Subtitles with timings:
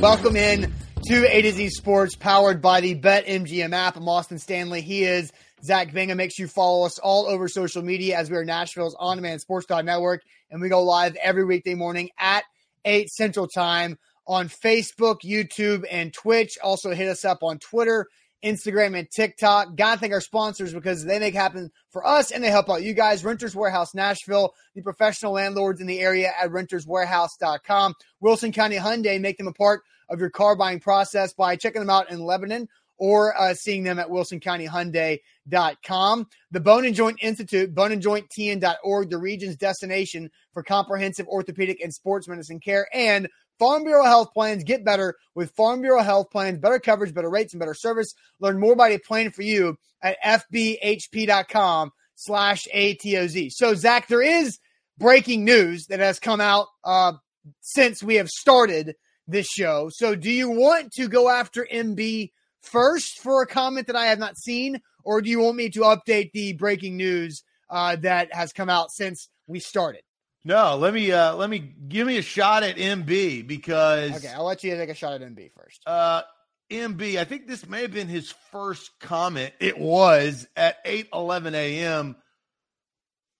[0.00, 0.72] Welcome in
[1.08, 3.98] to A to Z Sports, powered by the BetMGM app.
[3.98, 4.80] I'm Austin Stanley.
[4.80, 5.30] He is
[5.62, 6.16] Zach Bingham.
[6.16, 9.66] Make sure you follow us all over social media as we are Nashville's on-demand sports
[9.68, 12.44] network, and we go live every weekday morning at
[12.86, 16.56] 8 Central Time on Facebook, YouTube, and Twitch.
[16.62, 18.06] Also hit us up on Twitter,
[18.44, 19.76] Instagram, and TikTok.
[19.76, 22.94] Gotta thank our sponsors because they make happen for us and they help out you
[22.94, 23.24] guys.
[23.24, 27.94] Renters Warehouse Nashville, the professional landlords in the area at renterswarehouse.com.
[28.20, 31.90] Wilson County Hyundai, make them a part of your car buying process by checking them
[31.90, 32.68] out in Lebanon
[33.00, 36.26] or uh, seeing them at wilsoncountyhyundai.com.
[36.50, 42.60] The Bone and Joint Institute, boneandjointtn.org, the region's destination for comprehensive orthopedic and sports medicine
[42.60, 43.26] care, and
[43.60, 44.64] Farm Bureau Health Plans.
[44.64, 46.58] Get better with Farm Bureau Health Plans.
[46.58, 48.12] Better coverage, better rates, and better service.
[48.40, 53.50] Learn more about a plan for you at fbhp.com slash ATOZ.
[53.52, 54.58] So, Zach, there is
[54.98, 57.12] breaking news that has come out uh,
[57.60, 58.96] since we have started
[59.28, 59.90] this show.
[59.92, 64.18] So, do you want to go after MB first for a comment that I have
[64.18, 68.52] not seen, or do you want me to update the breaking news uh, that has
[68.54, 70.00] come out since we started?
[70.44, 74.44] No, let me uh let me give me a shot at MB because okay, I'll
[74.44, 75.82] let you take a shot at MB first.
[75.86, 76.22] Uh
[76.70, 79.52] MB, I think this may have been his first comment.
[79.58, 82.16] It was at 8 11 a.m.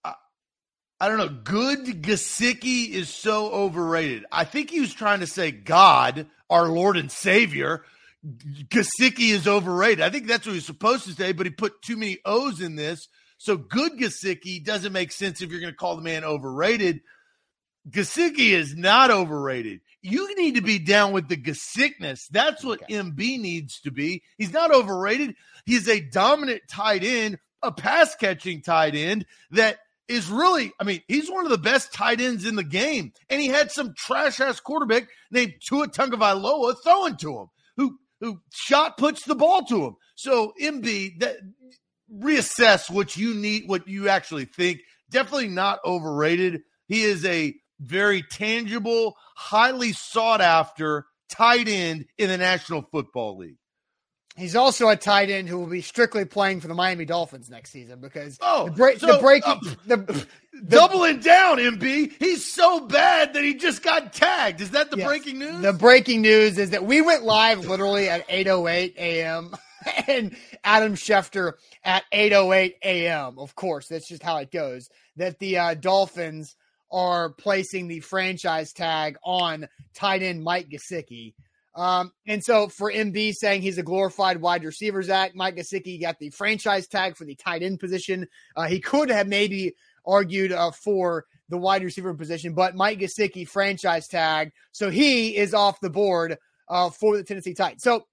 [0.03, 0.13] I,
[0.99, 1.29] I don't know.
[1.29, 4.25] Good Gesicki is so overrated.
[4.31, 7.85] I think he was trying to say God, our Lord and Savior.
[8.23, 10.01] Gesicki is overrated.
[10.01, 12.61] I think that's what he was supposed to say, but he put too many O's
[12.61, 13.07] in this.
[13.41, 17.01] So good Gesicki doesn't make sense if you're going to call the man overrated.
[17.89, 19.81] Gesicki is not overrated.
[20.03, 22.27] You need to be down with the Gesickness.
[22.29, 22.93] That's what okay.
[22.93, 24.21] MB needs to be.
[24.37, 25.33] He's not overrated.
[25.65, 31.01] He's a dominant tight end, a pass catching tight end that is really, I mean,
[31.07, 33.11] he's one of the best tight ends in the game.
[33.27, 38.39] And he had some trash ass quarterback named Tua Tagovailoa throwing to him, who who
[38.53, 39.95] shot puts the ball to him.
[40.13, 41.37] So MB, that
[42.13, 44.81] reassess what you need, what you actually think.
[45.09, 46.61] Definitely not overrated.
[46.87, 53.57] He is a very tangible, highly sought after tight end in the National Football League.
[54.37, 57.71] He's also a tight end who will be strictly playing for the Miami Dolphins next
[57.71, 60.27] season because oh, the, break, so, the breaking uh, the, the,
[60.67, 62.13] doubling down, MB.
[62.17, 64.61] He's so bad that he just got tagged.
[64.61, 65.61] Is that the yes, breaking news?
[65.61, 69.55] The breaking news is that we went live literally at 8:08 a.m.
[70.07, 71.53] and Adam Schefter
[71.83, 73.39] at 8:08 a.m.
[73.39, 74.89] Of course, that's just how it goes.
[75.15, 76.55] That the uh, Dolphins
[76.91, 81.33] are placing the franchise tag on tight end Mike Gesicki.
[81.73, 86.19] Um, and so for MB saying he's a glorified wide receiver, Zach, Mike Gesicki got
[86.19, 88.27] the franchise tag for the tight end position.
[88.57, 89.73] Uh, he could have maybe
[90.05, 94.51] argued uh, for the wide receiver position, but Mike Gesicki franchise tag.
[94.73, 96.37] So he is off the board
[96.67, 97.83] uh, for the Tennessee Titans.
[97.83, 98.05] So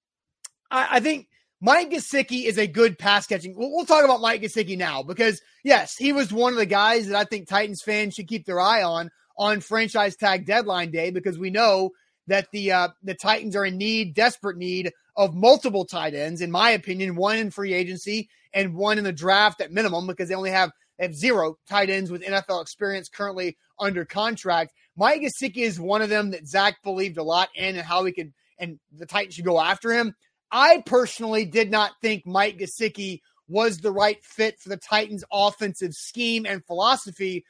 [0.70, 1.28] I, I think
[1.60, 3.56] Mike Gesicki is a good pass catching.
[3.56, 7.08] We'll, we'll, talk about Mike Gesicki now because yes, he was one of the guys
[7.08, 11.10] that I think Titans fans should keep their eye on on franchise tag deadline day
[11.10, 11.90] because we know
[12.28, 16.40] that the uh, the Titans are in need, desperate need of multiple tight ends.
[16.40, 20.28] In my opinion, one in free agency and one in the draft at minimum because
[20.28, 20.70] they only have
[21.00, 24.72] have zero tight ends with NFL experience currently under contract.
[24.96, 28.12] Mike Gesicki is one of them that Zach believed a lot in and how he
[28.12, 30.14] could and the Titans should go after him.
[30.50, 35.94] I personally did not think Mike Gesicki was the right fit for the Titans' offensive
[35.94, 37.44] scheme and philosophy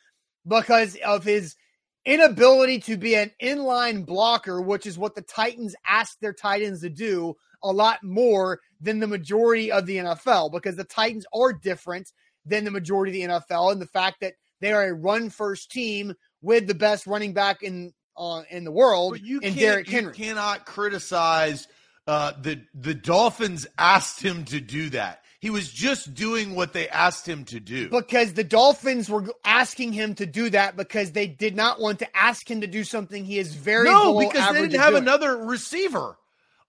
[0.47, 1.57] because of his
[2.05, 6.89] inability to be an inline blocker, which is what the Titans ask their Titans to
[6.89, 12.13] do a lot more than the majority of the NFL because the Titans are different
[12.47, 15.71] than the majority of the NFL and the fact that they are a run first
[15.71, 19.89] team with the best running back in uh, in the world but you in Derrick
[19.89, 20.13] Henry.
[20.17, 21.69] You cannot criticize
[22.09, 25.23] uh, the the Dolphins asked him to do that.
[25.41, 27.91] He was just doing what they asked him to do.
[27.91, 32.17] Because the Dolphins were asking him to do that because they did not want to
[32.17, 36.19] ask him to do something he is very no because they didn't have another receiver.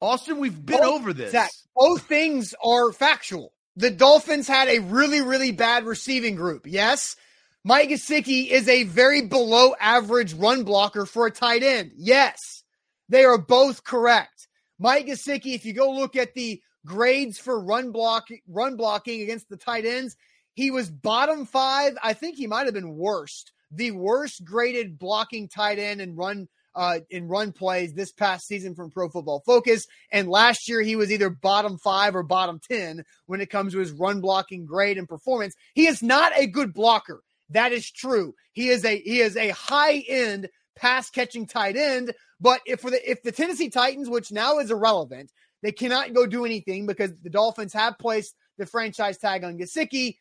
[0.02, 1.32] Austin, we've been both, over this.
[1.32, 3.54] Zach, both things are factual.
[3.76, 6.68] The Dolphins had a really, really bad receiving group.
[6.68, 7.16] Yes.
[7.64, 11.92] Mike Gesicki is a very below average run blocker for a tight end.
[11.96, 12.64] Yes.
[13.08, 14.49] They are both correct.
[14.80, 19.50] Mike Gesicki, if you go look at the grades for run block run blocking against
[19.50, 20.16] the tight ends,
[20.54, 21.98] he was bottom five.
[22.02, 26.48] I think he might have been worst, the worst graded blocking tight end and run
[26.76, 29.86] uh, in run plays this past season from Pro Football Focus.
[30.12, 33.80] And last year he was either bottom five or bottom ten when it comes to
[33.80, 35.56] his run blocking grade and performance.
[35.74, 37.22] He is not a good blocker.
[37.50, 38.36] That is true.
[38.54, 40.50] He is a he is a high end
[40.80, 42.14] pass catching tight end.
[42.40, 45.32] But if for the if the Tennessee Titans, which now is irrelevant,
[45.62, 50.16] they cannot go do anything because the Dolphins have placed the franchise tag on Gesicki.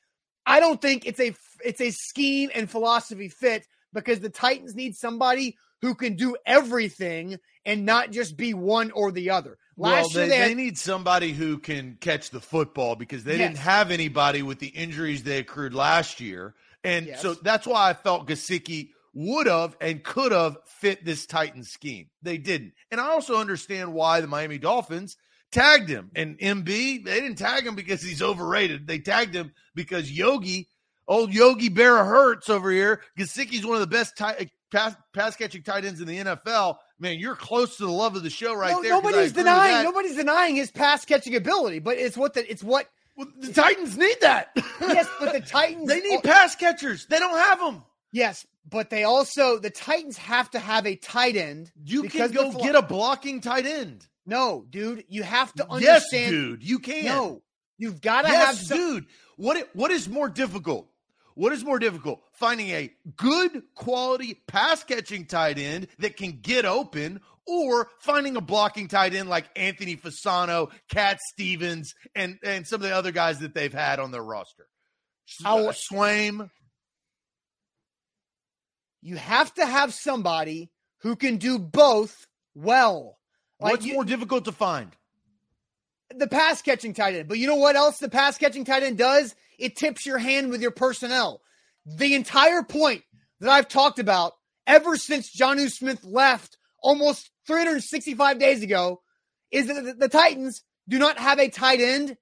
[0.45, 1.35] I don't think it's a
[1.65, 7.39] it's a scheme and philosophy fit because the Titans need somebody who can do everything
[7.65, 9.59] and not just be one or the other.
[9.77, 13.37] Last well, they, they, had, they, need somebody who can catch the football because they
[13.39, 13.51] yes.
[13.51, 16.55] didn't have anybody with the injuries they accrued last year.
[16.83, 17.23] And yes.
[17.23, 22.07] so that's why I felt Gesicki would have and could have fit this Titans scheme.
[22.23, 22.73] They didn't.
[22.93, 25.17] And I also understand why the Miami Dolphins
[25.51, 26.13] tagged him.
[26.15, 26.67] And MB,
[27.05, 28.87] they didn't tag him because he's overrated.
[28.87, 30.69] They tagged him because Yogi,
[31.09, 35.65] old Yogi Berra Hurts over here, Gesicki's one of the best tight, pass, pass catching
[35.65, 36.77] tight ends in the NFL.
[37.01, 38.93] Man, you're close to the love of the show right no, there.
[38.93, 39.83] Nobody's denying.
[39.83, 42.87] Nobody's denying his pass catching ability, but it's what the it's what
[43.17, 44.51] well, the Titans need that.
[44.81, 47.07] yes, but the Titans they need pass catchers.
[47.07, 47.83] They don't have them.
[48.13, 51.71] Yes, but they also the Titans have to have a tight end.
[51.83, 54.07] You can go get a blocking tight end.
[54.27, 56.03] No, dude, you have to understand.
[56.13, 57.07] Yes, dude, you can't.
[57.07, 57.43] No,
[57.79, 58.57] you've got to yes, have.
[58.59, 59.07] Some- dude,
[59.37, 60.89] what what is more difficult?
[61.35, 62.21] What is more difficult?
[62.33, 68.41] Finding a good quality pass catching tight end that can get open or finding a
[68.41, 73.39] blocking tight end like Anthony Fasano, Cat Stevens, and, and some of the other guys
[73.39, 74.67] that they've had on their roster.
[75.45, 76.51] How, uh, Swaim.
[79.01, 80.71] You have to have somebody
[81.03, 83.19] who can do both well.
[83.61, 84.95] Like What's you, more difficult to find?
[86.15, 87.29] The pass catching tight end.
[87.29, 89.35] But you know what else the pass catching tight end does?
[89.59, 91.43] it tips your hand with your personnel.
[91.85, 93.03] The entire point
[93.41, 94.33] that I've talked about
[94.67, 99.01] ever since Jonnu Smith left almost 365 days ago
[99.51, 102.17] is that the, the Titans do not have a tight end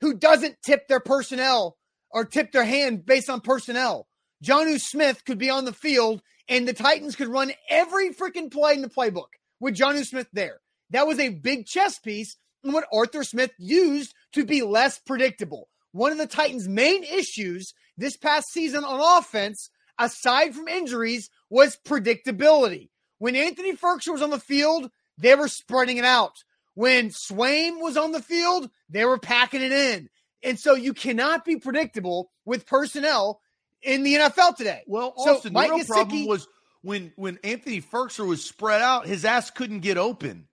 [0.00, 1.76] who doesn't tip their personnel
[2.10, 4.07] or tip their hand based on personnel.
[4.44, 8.74] Jonnu Smith could be on the field and the Titans could run every freaking play
[8.74, 9.28] in the playbook
[9.60, 10.60] with Jonnu Smith there.
[10.90, 15.68] That was a big chess piece and what Arthur Smith used to be less predictable
[15.92, 21.78] one of the Titans' main issues this past season on offense, aside from injuries, was
[21.84, 22.90] predictability.
[23.18, 26.44] When Anthony Firkser was on the field, they were spreading it out.
[26.74, 30.08] When Swaim was on the field, they were packing it in.
[30.44, 33.40] And so you cannot be predictable with personnel
[33.82, 34.82] in the NFL today.
[34.86, 36.48] Well, Austin, so Mike the real Gesicki, problem was
[36.82, 40.48] when when Anthony Firkser was spread out, his ass couldn't get open.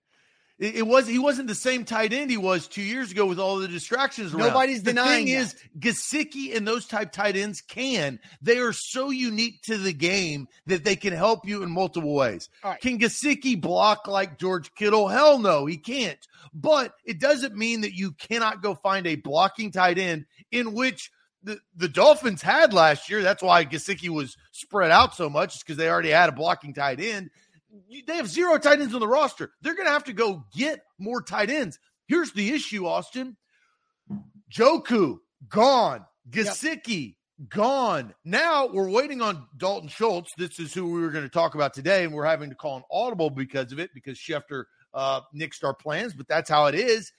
[0.58, 3.38] It, it, was he wasn't the same tight end he was two years ago with
[3.38, 4.48] all the distractions around.
[4.48, 5.26] Nobody's the denying.
[5.26, 8.18] The thing is, Gesicki and those type tight ends can.
[8.40, 12.48] They are so unique to the game that they can help you in multiple ways.
[12.64, 12.80] Right.
[12.80, 15.08] Can Gesicki block like George Kittle?
[15.08, 16.18] Hell no, he can't.
[16.54, 21.10] But it doesn't mean that you cannot go find a blocking tight end in which
[21.46, 23.22] the, the Dolphins had last year.
[23.22, 27.00] That's why Gesicki was spread out so much, because they already had a blocking tight
[27.00, 27.30] end
[28.06, 29.52] they have zero tight ends on the roster.
[29.62, 31.78] They're going to have to go get more tight ends.
[32.06, 33.36] Here's the issue, Austin.
[34.52, 36.04] Njoku gone.
[36.30, 37.48] Gesicki yep.
[37.48, 38.14] gone.
[38.24, 40.32] Now we're waiting on Dalton Schultz.
[40.36, 42.76] This is who we were going to talk about today, and we're having to call
[42.76, 44.64] an audible because of it because Schefter
[44.94, 47.12] uh, nixed our plans, but that's how it is.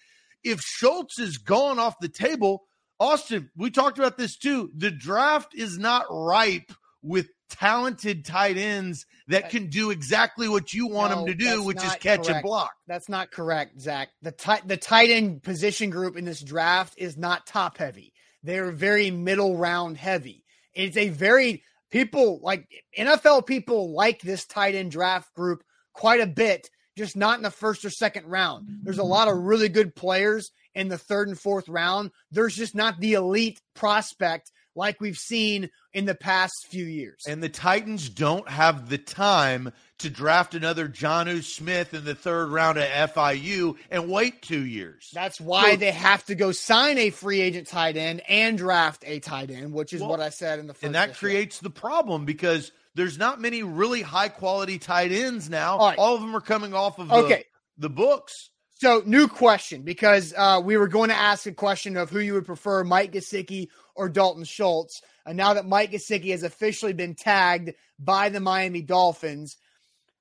[0.43, 2.66] If Schultz is gone off the table,
[2.99, 4.71] Austin, we talked about this too.
[4.75, 6.71] The draft is not ripe
[7.01, 11.63] with talented tight ends that can do exactly what you want no, them to do,
[11.63, 12.29] which is catch correct.
[12.29, 12.71] and block.
[12.87, 14.09] That's not correct, Zach.
[14.21, 18.13] The tight the tight end position group in this draft is not top heavy.
[18.43, 20.43] They're very middle round heavy.
[20.73, 25.63] It's a very people like NFL people like this tight end draft group
[25.93, 28.67] quite a bit, just not in the first or second round.
[28.83, 32.11] There's a lot of really good players in the third and fourth round.
[32.31, 37.23] There's just not the elite prospect like we've seen in the past few years.
[37.27, 42.49] And the Titans don't have the time to draft another Jonnu Smith in the third
[42.49, 45.09] round at FIU and wait two years.
[45.13, 49.03] That's why so, they have to go sign a free agent tight end and draft
[49.07, 50.83] a tight end, which is well, what I said in the first.
[50.83, 55.77] And that creates the problem because there's not many really high quality tight ends now.
[55.77, 55.97] All, right.
[55.99, 57.45] All of them are coming off of okay.
[57.77, 58.49] the, the books.
[58.79, 62.33] So, new question because uh, we were going to ask a question of who you
[62.33, 65.01] would prefer, Mike Gesicki or Dalton Schultz.
[65.25, 69.57] And now that Mike Gesicki has officially been tagged by the Miami Dolphins,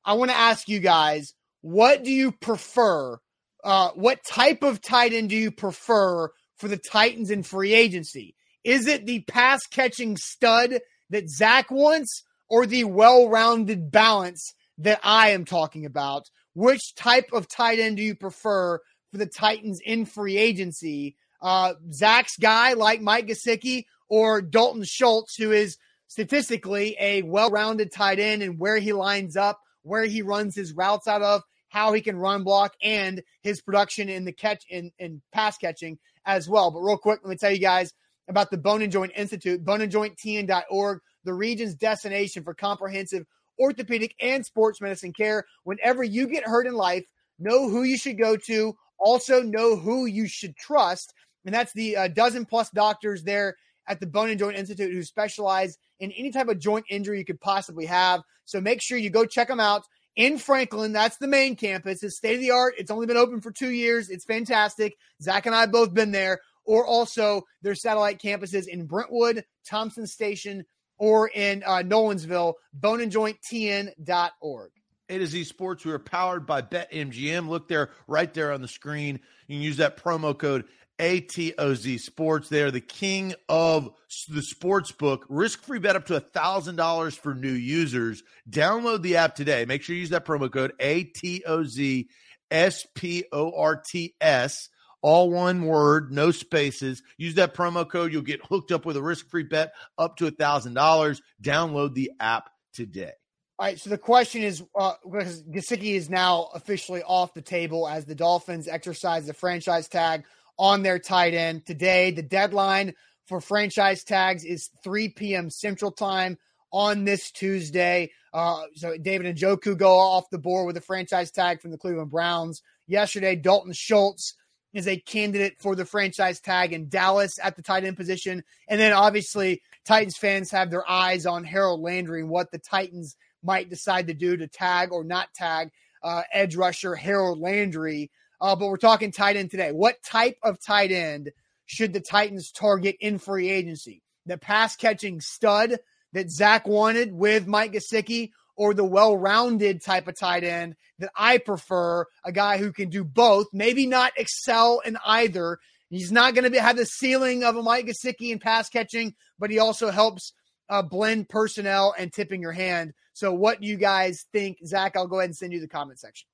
[0.04, 3.18] I want to ask you guys, what do you prefer?
[3.64, 8.36] Uh, what type of tight end do you prefer for the Titans in free agency?
[8.64, 10.78] Is it the pass catching stud
[11.10, 16.30] that Zach wants or the well rounded balance that I am talking about?
[16.54, 18.78] Which type of tight end do you prefer
[19.10, 21.16] for the Titans in free agency?
[21.40, 25.76] Uh, Zach's guy like Mike Gesicki or Dalton Schultz, who is
[26.08, 30.72] statistically a well rounded tight end and where he lines up where he runs his
[30.72, 34.90] routes out of, how he can run block, and his production in the catch in,
[34.98, 36.70] in pass catching as well.
[36.70, 37.94] But real quick, let me tell you guys
[38.28, 43.26] about the Bone and Joint Institute, boneandjointtn.org, the region's destination for comprehensive
[43.58, 45.44] orthopedic and sports medicine care.
[45.64, 47.04] Whenever you get hurt in life,
[47.38, 48.74] know who you should go to.
[48.98, 51.12] Also, know who you should trust.
[51.44, 53.56] And that's the uh, dozen plus doctors there
[53.88, 57.24] at the Bone and Joint Institute who specialize in any type of joint injury you
[57.24, 58.22] could possibly have.
[58.44, 59.84] So make sure you go check them out
[60.16, 60.92] in Franklin.
[60.92, 62.02] That's the main campus.
[62.02, 62.74] It's state of the art.
[62.78, 64.10] It's only been open for two years.
[64.10, 64.94] It's fantastic.
[65.22, 66.40] Zach and I both been there.
[66.64, 70.64] Or also their satellite campuses in Brentwood, Thompson Station,
[70.98, 74.70] or in uh, Nolensville, boneandjointtn.org.
[75.08, 75.84] To Z Sports.
[75.84, 77.48] We are powered by BetMGM.
[77.48, 79.20] Look there, right there on the screen.
[79.46, 80.64] You can use that promo code
[80.98, 82.48] ATOZ Sports.
[82.48, 83.90] They are the king of
[84.28, 85.24] the sports book.
[85.28, 88.24] Risk free bet up to $1,000 for new users.
[88.50, 89.64] Download the app today.
[89.64, 92.06] Make sure you use that promo code ATOZ
[92.50, 94.68] SPORTS.
[95.02, 97.02] All one word, no spaces.
[97.16, 98.12] Use that promo code.
[98.12, 101.20] You'll get hooked up with a risk free bet up to a $1,000.
[101.42, 103.12] Download the app today.
[103.58, 107.88] All right, so the question is uh, because Gesicki is now officially off the table
[107.88, 110.24] as the Dolphins exercise the franchise tag
[110.58, 112.10] on their tight end today.
[112.10, 112.94] The deadline
[113.26, 115.48] for franchise tags is 3 p.m.
[115.48, 116.36] Central Time
[116.70, 118.10] on this Tuesday.
[118.34, 122.10] Uh, so David Njoku go off the board with a franchise tag from the Cleveland
[122.10, 122.60] Browns.
[122.86, 124.34] Yesterday, Dalton Schultz
[124.76, 128.44] is a candidate for the franchise tag in Dallas at the tight end position.
[128.68, 133.16] And then obviously, Titans fans have their eyes on Harold Landry and what the Titans
[133.42, 135.70] might decide to do to tag or not tag
[136.02, 138.10] uh, edge rusher Harold Landry.
[138.40, 139.72] Uh, but we're talking tight end today.
[139.72, 141.30] What type of tight end
[141.64, 144.02] should the Titans target in free agency?
[144.26, 145.78] The pass catching stud
[146.12, 151.10] that Zach wanted with Mike Gesicki, or the well rounded type of tight end that
[151.16, 155.58] I prefer, a guy who can do both, maybe not excel in either.
[155.90, 159.50] He's not going to have the ceiling of a Mike Gesicki in pass catching, but
[159.50, 160.32] he also helps
[160.68, 162.92] uh, blend personnel and tipping your hand.
[163.12, 164.58] So, what do you guys think?
[164.66, 166.26] Zach, I'll go ahead and send you the comment section.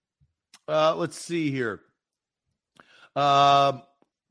[0.66, 1.80] Uh, let's see here.
[3.14, 3.80] Uh,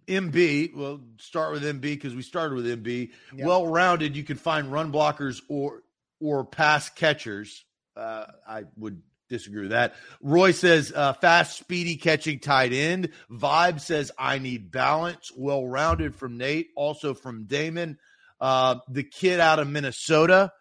[0.07, 3.11] MB, we'll start with MB because we started with MB.
[3.35, 3.47] Yep.
[3.47, 5.83] Well rounded, you can find run blockers or
[6.19, 7.63] or pass catchers.
[7.95, 9.95] Uh, I would disagree with that.
[10.21, 13.09] Roy says uh, fast, speedy catching tight end.
[13.31, 15.31] Vibe says I need balance.
[15.35, 17.97] Well rounded from Nate, also from Damon.
[18.39, 20.51] Uh, the kid out of Minnesota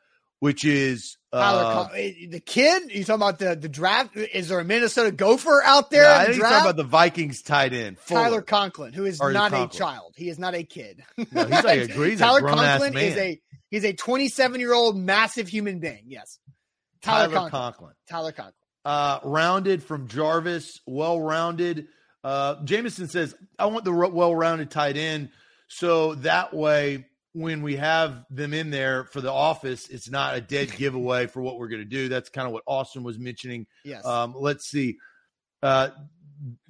[0.41, 2.91] which is uh, eh, the kid.
[2.91, 4.17] You talking about the the draft?
[4.17, 6.03] Is there a Minnesota Gopher out there?
[6.03, 8.23] No, I think talking about the Vikings tight end, Fuller.
[8.23, 9.77] Tyler Conklin, who is or not Conklin.
[9.77, 10.15] a child.
[10.17, 11.03] He is not a kid.
[11.31, 14.97] No, he's like a, he's Tyler a Conklin is a he's a 27 year old
[14.97, 16.05] massive human being.
[16.07, 16.39] Yes,
[17.03, 17.51] Tyler, Tyler Conklin.
[17.51, 17.93] Conklin.
[18.09, 18.55] Tyler Conklin.
[18.85, 21.89] Uh, rounded from Jarvis, well rounded.
[22.25, 25.31] Uh, Jameson says, "I want the well rounded tight end,
[25.69, 30.41] so that way." when we have them in there for the office, it's not a
[30.41, 32.09] dead giveaway for what we're going to do.
[32.09, 33.67] That's kind of what Austin was mentioning.
[33.85, 34.05] Yes.
[34.05, 34.97] Um, let's see.
[35.63, 35.91] Uh,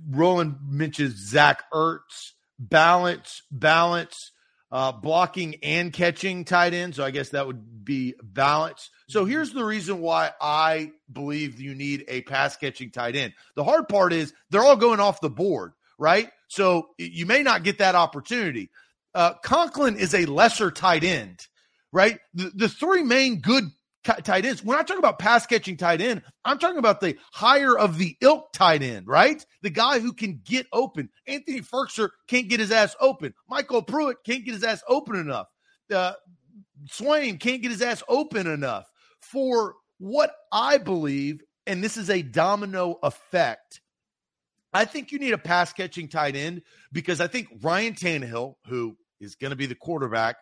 [0.09, 4.33] Roland mentions Zach Ertz, balance, balance,
[4.73, 6.95] uh, blocking and catching tight end.
[6.95, 8.91] So I guess that would be balance.
[9.09, 9.31] So mm-hmm.
[9.31, 13.35] here's the reason why I believe you need a pass catching tight end.
[13.57, 16.31] The hard part is they're all going off the board, right?
[16.49, 18.71] So you may not get that opportunity
[19.15, 21.47] uh, Conklin is a lesser tight end,
[21.93, 22.21] right?
[22.35, 23.65] The, the three main good
[24.05, 24.65] tight ends.
[24.65, 28.17] When I talk about pass catching tight end, I'm talking about the higher of the
[28.21, 29.45] ilk tight end, right?
[29.63, 31.11] The guy who can get open.
[31.27, 33.35] Anthony Firkser can't get his ass open.
[33.51, 35.47] MyCole Pruitt can't get his ass open enough.
[35.93, 36.13] Uh,
[36.89, 38.91] Swaim can't get his ass open enough
[39.21, 43.81] for what I believe, and this is a domino effect
[44.73, 48.97] I think you need a pass catching tight end because I think Ryan Tannehill, who
[49.21, 50.37] is going to be the quarterback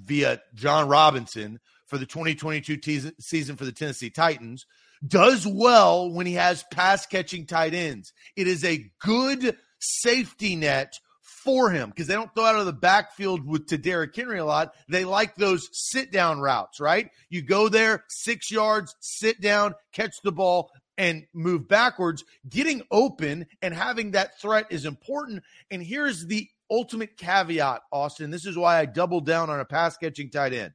[0.00, 4.66] via Jon Robinson for the 2022 te- season for the Tennessee Titans,
[5.06, 8.12] does well when he has pass catching tight ends.
[8.36, 10.98] It is a good safety net
[11.44, 14.44] for him because they don't throw out of the backfield with to Derrick Henry a
[14.44, 14.74] lot.
[14.88, 17.10] They like those sit down routes, right?
[17.30, 23.46] You go there, six yards, sit down, catch the ball, and move backwards, getting open
[23.62, 25.44] and having that threat is important.
[25.70, 28.30] And here's the ultimate caveat, Austin.
[28.30, 30.72] This is why I double down on a pass catching tight end.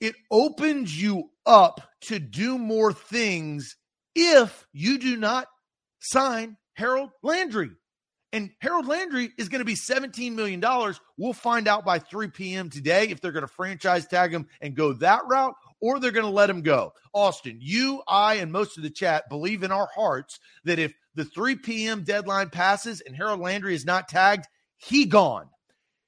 [0.00, 3.76] It opens you up to do more things
[4.14, 5.46] if you do not
[6.00, 7.70] sign Harold Landry.
[8.32, 10.62] And Harold Landry is going to be $17 million.
[11.16, 12.68] We'll find out by 3 p.m.
[12.68, 16.26] today if they're going to franchise tag him and go that route or they're going
[16.26, 16.92] to let him go.
[17.14, 21.24] Austin, you, I, and most of the chat believe in our hearts that if the
[21.24, 22.02] 3 p.m.
[22.02, 25.48] deadline passes and Harold Landry is not tagged, he gone.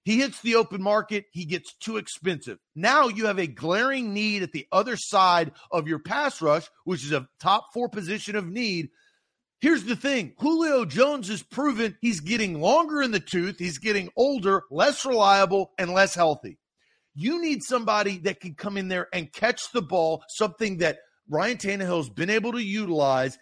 [0.08, 2.56] He hits the open market, he gets too expensive.
[2.74, 7.04] Now you have a glaring need at the other side of your pass rush, which
[7.04, 8.88] is a top four position of need.
[9.60, 14.08] Here's the thing Julio Jones has proven he's getting longer in the tooth, he's getting
[14.16, 16.56] older, less reliable, and less healthy.
[17.14, 21.58] You need somebody that can come in there and catch the ball, something that Ryan
[21.58, 23.36] Tannehill's been able to utilize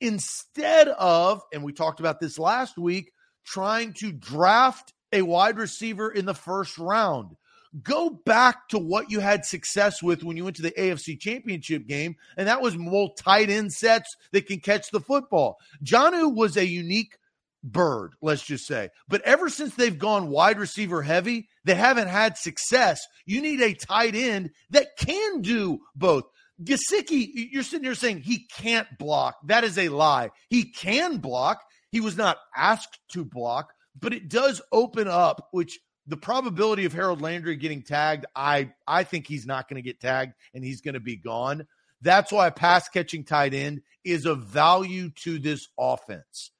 [0.00, 3.10] instead of, and we talked about this last week,
[3.44, 7.36] trying to draft a wide receiver in the first round.
[7.82, 11.86] Go back to what you had success with when you went to the AFC Championship
[11.86, 15.56] game, and that was more tight end sets that can catch the football.
[15.82, 17.16] Jonnu was a unique
[17.64, 18.90] bird, let's just say.
[19.08, 23.00] But ever since they've gone wide receiver heavy, they haven't had success.
[23.24, 26.24] You need a tight end that can do both.
[26.62, 29.36] Gesicki, you're sitting here saying he can't block.
[29.46, 30.30] That is a lie.
[30.48, 31.60] He can block.
[31.90, 36.92] He was not asked to block, but it does open up, which the probability of
[36.92, 40.80] Harold Landry getting tagged, I I think he's not going to get tagged and he's
[40.80, 41.66] going to be gone.
[42.00, 46.50] That's why a pass catching tight end is of value to this offense.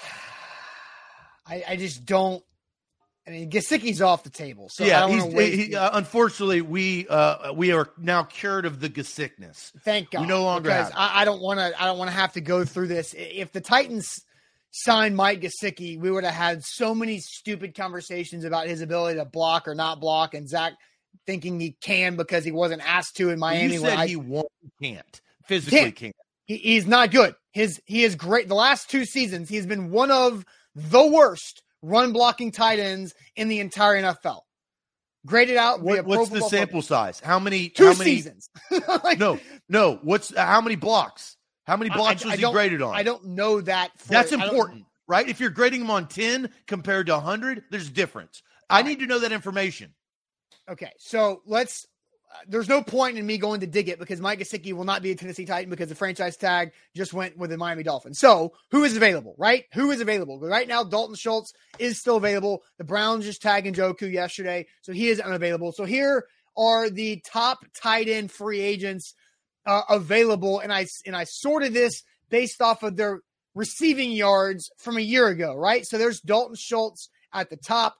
[1.46, 2.42] I, I just don't.
[3.26, 5.06] I mean, Gesicki's off the table, so yeah.
[5.06, 9.72] He, uh, unfortunately, we uh, we are now cured of the Gesickness.
[9.82, 10.22] Thank God.
[10.22, 11.82] We no longer because I, I, don't want to.
[11.82, 13.14] I don't want to have to go through this.
[13.16, 14.24] If the Titans
[14.70, 19.24] signed Mike Gesicki, we would have had so many stupid conversations about his ability to
[19.24, 20.74] block or not block, and Zach
[21.26, 23.74] thinking he can because he wasn't asked to in Miami.
[23.74, 24.48] You said I, he won't,
[24.82, 25.96] can't physically can't.
[25.96, 26.16] can't.
[26.44, 27.34] He, he's not good.
[27.52, 28.48] His he is great.
[28.48, 30.44] The last two seasons, he's been one of
[30.74, 34.40] the worst run blocking tight ends in the entire NFL.
[35.26, 35.82] Graded out.
[35.82, 37.20] What, what's the sample size?
[37.20, 37.68] How many?
[37.68, 38.48] Two how many, seasons.
[39.04, 39.98] like, no, no.
[40.02, 41.36] What's how many blocks?
[41.68, 42.96] How many blocks I, I, was he graded on?
[42.96, 43.90] I don't know that.
[43.98, 45.28] For, That's important, right?
[45.28, 48.42] If you're grading him on 10 compared to 100, there's a difference.
[48.70, 49.92] I need to know that information.
[50.66, 51.86] Okay, so let's
[52.30, 55.02] uh, there's no point in me going to dig it because Mike Gesicki will not
[55.02, 58.18] be a Tennessee Titan because the franchise tag just went with the Miami Dolphins.
[58.18, 59.64] So who is available, right?
[59.74, 60.38] Who is available?
[60.40, 62.62] Right now, Dalton Schultz is still available.
[62.78, 65.72] The Browns just tagged Njoku yesterday, so he is unavailable.
[65.72, 66.24] So here
[66.56, 69.14] are the top tight end free agents
[69.68, 73.20] uh, available, and I and I sorted this based off of their
[73.54, 75.86] receiving yards from a year ago, right?
[75.86, 77.96] So there's Dalton Schultz at the top.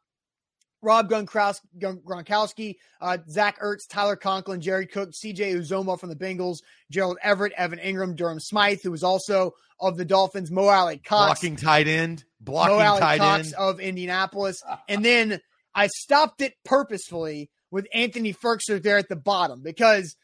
[0.81, 7.19] Rob Gronkowski, uh, Zach Ertz, Tyler Conklin, Jared Cook, CJ Uzomah from the Bengals, Gerald
[7.21, 11.41] Everett, Evan Engram, Durham Smythe, who was also of the Dolphins, Mo Alie-Cox.
[11.41, 12.25] Blocking tight end.
[12.41, 13.55] Blocking Mo tight Cox end.
[13.57, 14.63] of Indianapolis.
[14.89, 15.41] and then
[15.75, 20.15] I stopped it purposefully with Anthony Firkser there at the bottom because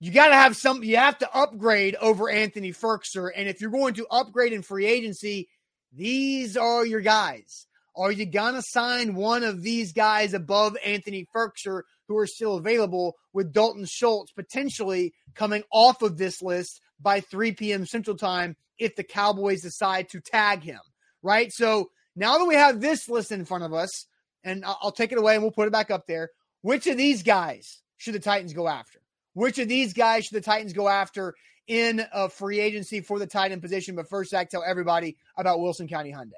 [0.00, 3.30] you got to have some, you have to upgrade over Anthony Firkser.
[3.34, 5.48] And if you're going to upgrade in free agency,
[5.92, 7.66] these are your guys.
[7.94, 12.56] Are you going to sign one of these guys above Anthony Firkser who are still
[12.56, 17.84] available with Dalton Schultz potentially coming off of this list by 3 p.m.
[17.84, 20.80] Central Time if the Cowboys decide to tag him,
[21.22, 21.52] right?
[21.52, 24.06] So now that we have this list in front of us,
[24.42, 26.30] and I'll take it away and we'll put it back up there,
[26.62, 28.99] which of these guys should the Titans go after?
[29.34, 31.34] Which of these guys should the Titans go after
[31.66, 33.94] in a free agency for the tight end position?
[33.94, 36.32] But first, Zach, tell everybody about Wilson County Hyundai.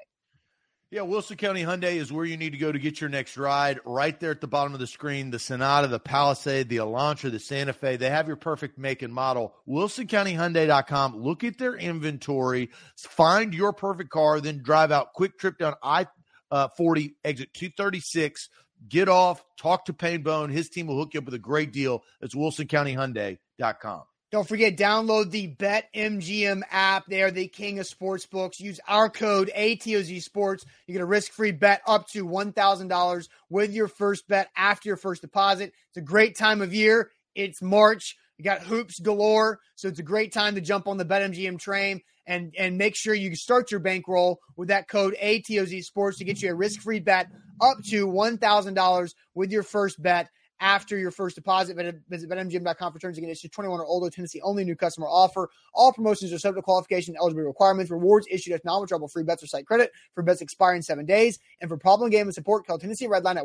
[0.93, 3.79] Yeah, Wilson County Hyundai is where you need to go to get your next ride.
[3.83, 7.39] Right there at the bottom of the screen, the Sonata, the Palisade, the Elantra, the
[7.39, 7.95] Santa Fe.
[7.95, 9.55] They have your perfect make and model.
[9.67, 11.17] WilsonCountyHyundai.com.
[11.17, 15.13] Look at their inventory, find your perfect car, then drive out.
[15.13, 16.05] Quick trip down I
[16.51, 18.49] uh, 40, exit 236.
[18.87, 20.49] Get off, talk to Payne Bone.
[20.49, 22.03] His team will hook you up with a great deal.
[22.21, 24.03] It's WilsonCountyHyundai.com.
[24.33, 27.05] Don't forget, download the BetMGM app.
[27.05, 28.59] They are the king of sports books.
[28.59, 30.65] Use our code ATOZ Sports.
[30.87, 34.97] You get a risk free bet up to $1,000 with your first bet after your
[34.97, 35.71] first deposit.
[35.89, 37.11] It's a great time of year.
[37.35, 38.17] It's March.
[38.39, 39.59] You got hoops galore.
[39.75, 43.13] So it's a great time to jump on the BetMGM train and, and make sure
[43.13, 46.99] you start your bankroll with that code ATOZ Sports to get you a risk free
[46.99, 47.27] bet
[47.63, 51.75] up to $1,000 with your first bet after your first deposit.
[52.09, 53.51] Visit BetMGM.com for terms and conditions.
[53.51, 55.49] 21 or older, Tennessee only new customer offer.
[55.73, 57.91] All promotions are subject to qualification and eligibility requirements.
[57.91, 61.37] Rewards issued as non-withdrawable free bets or site credit for bets expiring seven days.
[61.59, 63.43] And for problem game and support, call Tennessee Redline at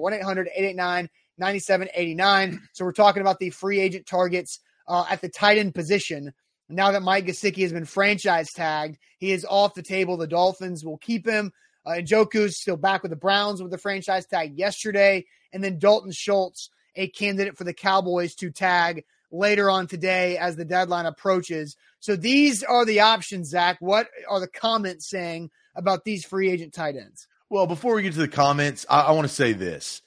[1.41, 2.61] 1-800-889-9789.
[2.73, 6.33] So we're talking about the free agent targets uh, at the tight end position.
[6.69, 10.17] Now that Mike Gesicki has been franchise tagged, he is off the table.
[10.17, 11.53] The Dolphins will keep him.
[11.89, 15.25] Uh, Njoku's still back with the Browns with the franchise tag yesterday.
[15.53, 20.57] And then Dalton Schultz a candidate for the Cowboys to tag later on today as
[20.57, 21.77] the deadline approaches.
[22.01, 23.79] So these are the options, Zach.
[23.81, 27.27] What are the comments saying about these free agent tight ends?
[27.49, 30.03] Well, before we get to the comments, I, I want to say this.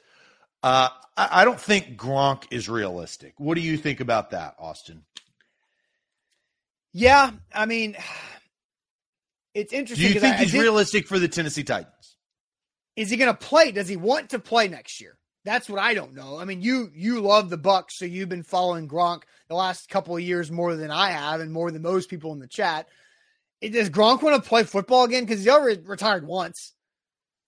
[0.62, 3.34] Uh, I, I don't think Gronk is realistic.
[3.38, 5.04] What do you think about that, Austin?
[6.94, 7.96] Yeah, I mean,
[9.54, 10.08] it's Do interesting.
[10.08, 12.18] you 'cause think I- I he's did- realistic for the Tennessee Titans?
[12.96, 13.72] is he going to play?
[13.72, 15.18] Does he want to play next year?
[15.44, 16.38] That's what I don't know.
[16.38, 20.16] I mean, you you love the Bucs, so you've been following Gronk the last couple
[20.16, 22.88] of years more than I have, and more than most people in the chat.
[23.60, 25.24] It- Does Gronk want to play football again?
[25.24, 26.74] Because he's already retired once,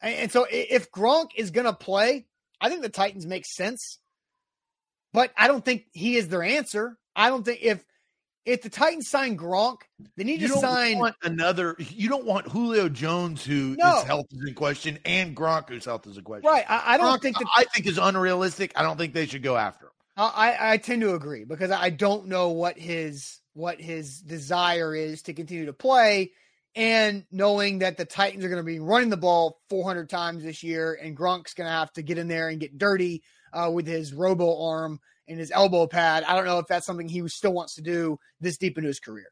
[0.01, 2.25] and, and so if Gronk is going to play,
[2.59, 3.99] I think the Titans make sense.
[5.11, 6.97] But I don't think he is their answer.
[7.15, 7.83] I don't think if
[8.45, 9.77] if the Titans sign Gronk,
[10.17, 11.01] they need You to sign.
[11.23, 11.75] another.
[11.79, 16.05] You don't want Julio Jones, who his health is in question, and Gronk, whose health
[16.07, 16.49] is in question.
[16.49, 16.65] right.
[16.67, 18.73] I, I don't Gronk, think that I think is unrealistic.
[18.75, 19.91] I don't think they should go after him.
[20.17, 25.21] I, I tend to agree because I don't know what his what his desire is
[25.23, 26.31] to continue to play,
[26.75, 30.63] and knowing that the Titans are going to be running the ball 400 times this
[30.63, 33.87] year, and Gronk's going to have to get in there and get dirty uh, with
[33.87, 36.23] his robo arm and his elbow pad.
[36.23, 38.99] I don't know if that's something he still wants to do this deep into his
[38.99, 39.27] career.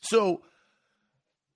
[0.00, 0.42] So,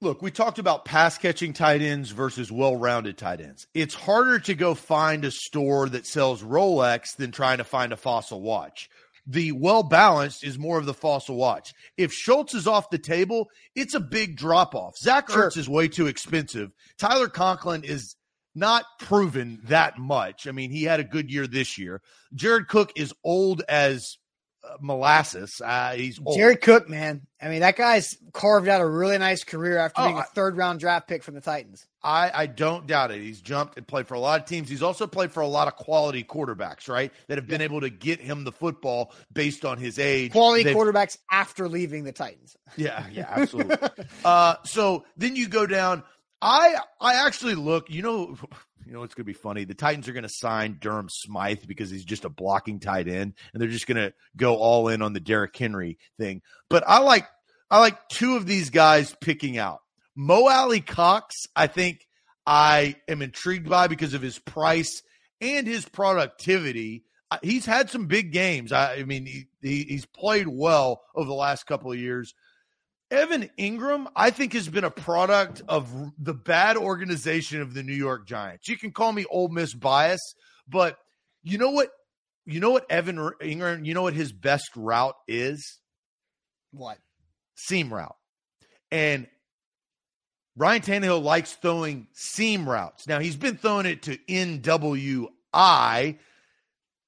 [0.01, 3.67] look, we talked about pass catching tight ends versus well rounded tight ends.
[3.75, 7.97] It's harder to go find a store that sells Rolex than trying to find a
[7.97, 8.89] fossil watch.
[9.27, 11.75] The well balanced is more of the fossil watch.
[11.97, 14.97] If Schultz is off the table, it's a big drop off.
[14.97, 15.49] Zach Sure.
[15.51, 16.71] Ertz is way too expensive.
[16.97, 18.15] Tyler Conklin is
[18.57, 20.49] not proven that much.
[20.49, 22.01] I mean, he had a good year this year.
[22.35, 24.17] Jared Cook is old as
[24.65, 25.61] uh, molasses.
[25.65, 26.37] Uh, he's old.
[26.37, 30.07] Jared Cook, man, I mean that guy's carved out a really nice career after Oh,
[30.07, 31.87] being a third round draft pick from the Titans.
[32.03, 33.21] I, I don't doubt it.
[33.21, 34.69] He's jumped and played for a lot of teams.
[34.69, 37.13] He's also played for a lot of quality quarterbacks, right?
[37.29, 40.33] That have been able to get him the football based on his age.
[40.33, 42.57] Quality They've- quarterbacks after leaving the Titans.
[42.77, 43.77] Yeah, yeah, absolutely.
[44.25, 46.03] uh, so then you go down.
[46.41, 47.91] I I actually look.
[47.91, 48.37] You know,
[48.87, 49.65] you know it's going to be funny.
[49.65, 53.35] The Titans are going to sign Durham Smythe because he's just a blocking tight end,
[53.53, 56.43] and they're just going to go all in on the Derrick Henry thing.
[56.69, 57.27] But I like
[57.71, 59.81] I like two of these guys picking out.
[60.15, 62.07] Mo Alie-Cox, I think
[62.47, 65.03] I am intrigued by because of his price
[65.41, 67.05] and his productivity.
[67.31, 68.73] Uh, He's had some big games.
[68.73, 72.35] I, I mean, he, he, he's played well over the last couple of years.
[73.11, 75.89] Evan Engram, I think, has been a product of
[76.19, 78.69] the bad organization of the New York Giants.
[78.69, 80.21] You can call me Ole Miss bias,
[80.69, 80.99] but
[81.45, 81.91] you know what?
[82.47, 85.79] You know what Evan Engram, you know what his best route is?
[86.73, 86.99] What?
[87.55, 88.17] Seam route.
[88.91, 89.27] And
[90.57, 93.07] Ryan Tannehill likes throwing seam routes.
[93.07, 95.29] Now, he's been throwing it to NWI.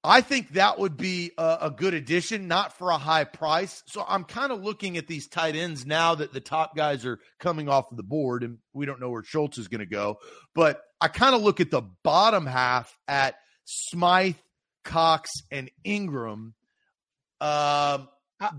[0.04, 3.82] I think that would be a, a good addition, not for a high price.
[3.86, 7.18] So I'm kind of looking at these tight ends now that the top guys are
[7.40, 10.18] coming off of the board, and we don't know where Schultz is going to go.
[10.54, 13.34] But I kind of look at the bottom half at
[13.64, 14.36] Smythe,
[14.84, 16.52] Cox, and Engram.
[17.40, 18.08] Um,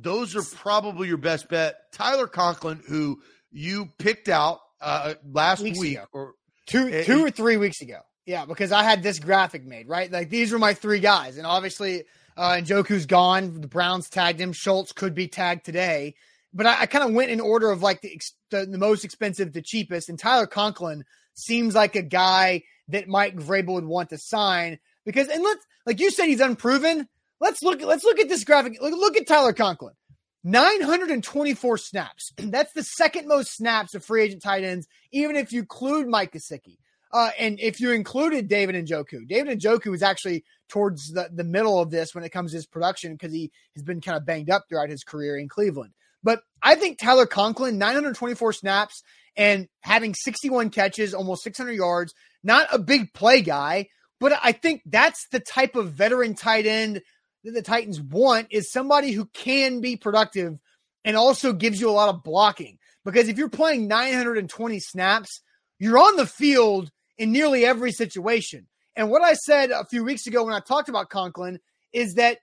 [0.02, 1.78] those are probably your best bet.
[1.94, 3.22] Tyler Conklin, who
[3.52, 6.06] you picked out uh, last Weeks week, ago.
[6.14, 6.34] or
[6.68, 8.00] Two two he- or three weeks ago.
[8.30, 10.12] Yeah, because I had this graphic made, right?
[10.12, 11.38] Like these were my three guys.
[11.38, 12.04] And obviously
[12.38, 13.60] uh Njoku's gone.
[13.60, 14.54] The Browns tagged him.
[14.54, 16.14] Schultz could be tagged today.
[16.54, 19.04] But I, I kind of went in order of like the, ex- the the most
[19.04, 20.10] expensive to cheapest.
[20.10, 25.28] And Tyler Conklin seems like a guy that Mike Vrabel would want to sign because
[25.28, 27.08] and let's like you said he's unproven.
[27.42, 28.80] Let's look let's look at this graphic.
[28.80, 29.96] Look, look at Tyler Conklin.
[30.44, 32.32] 924 snaps.
[32.38, 36.34] That's the second most snaps of free agent tight ends, even if you include Mike
[36.34, 36.78] Gesicki.
[37.12, 41.80] Uh, and if you included David Njoku, David Njoku is actually towards the, the middle
[41.80, 44.50] of this when it comes to his production because he has been kind of banged
[44.50, 45.94] up throughout his career in Cleveland.
[46.24, 49.04] But I think Tyler Conklin, 924 snaps
[49.36, 53.88] and having 61 catches, almost 600 yards, not a big play guy,
[54.20, 57.02] but I think that's the type of veteran tight end
[57.44, 60.60] that the Titans want is somebody who can be productive
[61.06, 62.78] and also gives you a lot of blocking.
[63.06, 65.42] Because if you're playing 920 snaps,
[65.80, 68.66] you're on the field in nearly every situation.
[68.96, 71.60] And what I said a few weeks ago when I talked about Conklin
[71.94, 72.40] is that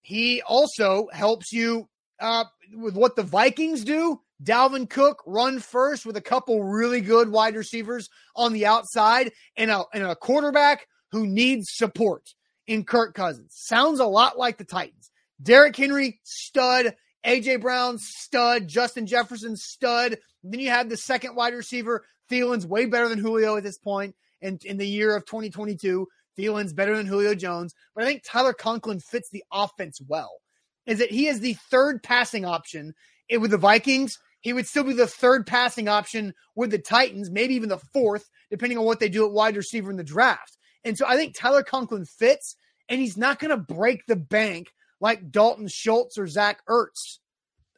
[0.00, 1.88] he also helps you
[2.20, 4.20] uh, with what the Vikings do.
[4.42, 9.70] Dalvin Cook run first with a couple really good wide receivers on the outside and
[9.70, 12.22] a, and a quarterback who needs support
[12.66, 13.52] in Kirk Cousins.
[13.54, 15.10] Sounds a lot like the Titans.
[15.42, 16.94] Derrick Henry, stud.
[17.24, 18.68] AJ Brown, stud.
[18.68, 20.18] Justin Jefferson, stud.
[20.50, 22.04] Then you have the second wide receiver.
[22.28, 24.14] Thielen's way better than Julio at this point.
[24.42, 26.06] And in the year of 2022,
[26.36, 27.74] Thielen's better than Julio Jones.
[27.94, 30.40] But I think Tyler Conklin fits the offense well.
[30.86, 32.94] is that he is the third passing option
[33.30, 34.18] with the Vikings.
[34.40, 38.30] He would still be the third passing option with the Titans, maybe even the fourth,
[38.50, 40.56] depending on what they do at wide receiver in the draft.
[40.84, 42.56] And so I think Tyler Conklin fits,
[42.88, 44.68] and he's not going to break the bank
[45.00, 47.18] like Dalton Schultz or Zach Ertz.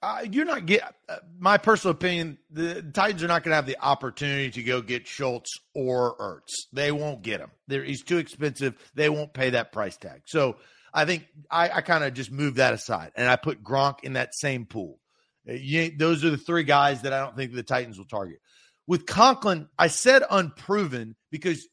[0.00, 2.38] Uh, you're not get uh, my personal opinion.
[2.50, 6.54] The Titans are not going to have the opportunity to go get Schultz or Ertz.
[6.72, 7.50] They won't get him.
[7.66, 8.74] They're, he's too expensive.
[8.94, 10.22] They won't pay that price tag.
[10.26, 10.56] So
[10.94, 14.12] I think I, I kind of just moved that aside and I put Gronk in
[14.14, 15.00] that same pool.
[15.48, 18.38] Uh, you, those are the three guys that I don't think the Titans will target.
[18.86, 21.66] With Conklin, I said unproven because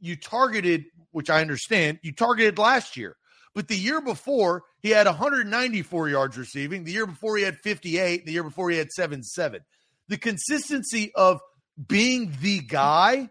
[0.00, 3.16] you targeted, which I understand, you targeted last year.
[3.54, 6.84] But the year before, he had 194 yards receiving.
[6.84, 8.24] The year before, he had 58.
[8.24, 9.60] The year before, he had 7 7.
[10.08, 11.40] The consistency of
[11.86, 13.30] being the guy,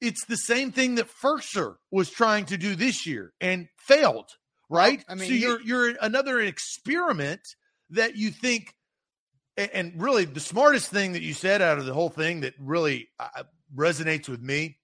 [0.00, 4.30] it's the same thing that Firkser was trying to do this year and failed,
[4.68, 5.04] right?
[5.08, 7.40] I mean, so you're, you're another experiment
[7.90, 8.74] that you think,
[9.56, 13.08] and really the smartest thing that you said out of the whole thing that really
[13.18, 13.42] uh,
[13.74, 14.78] resonates with me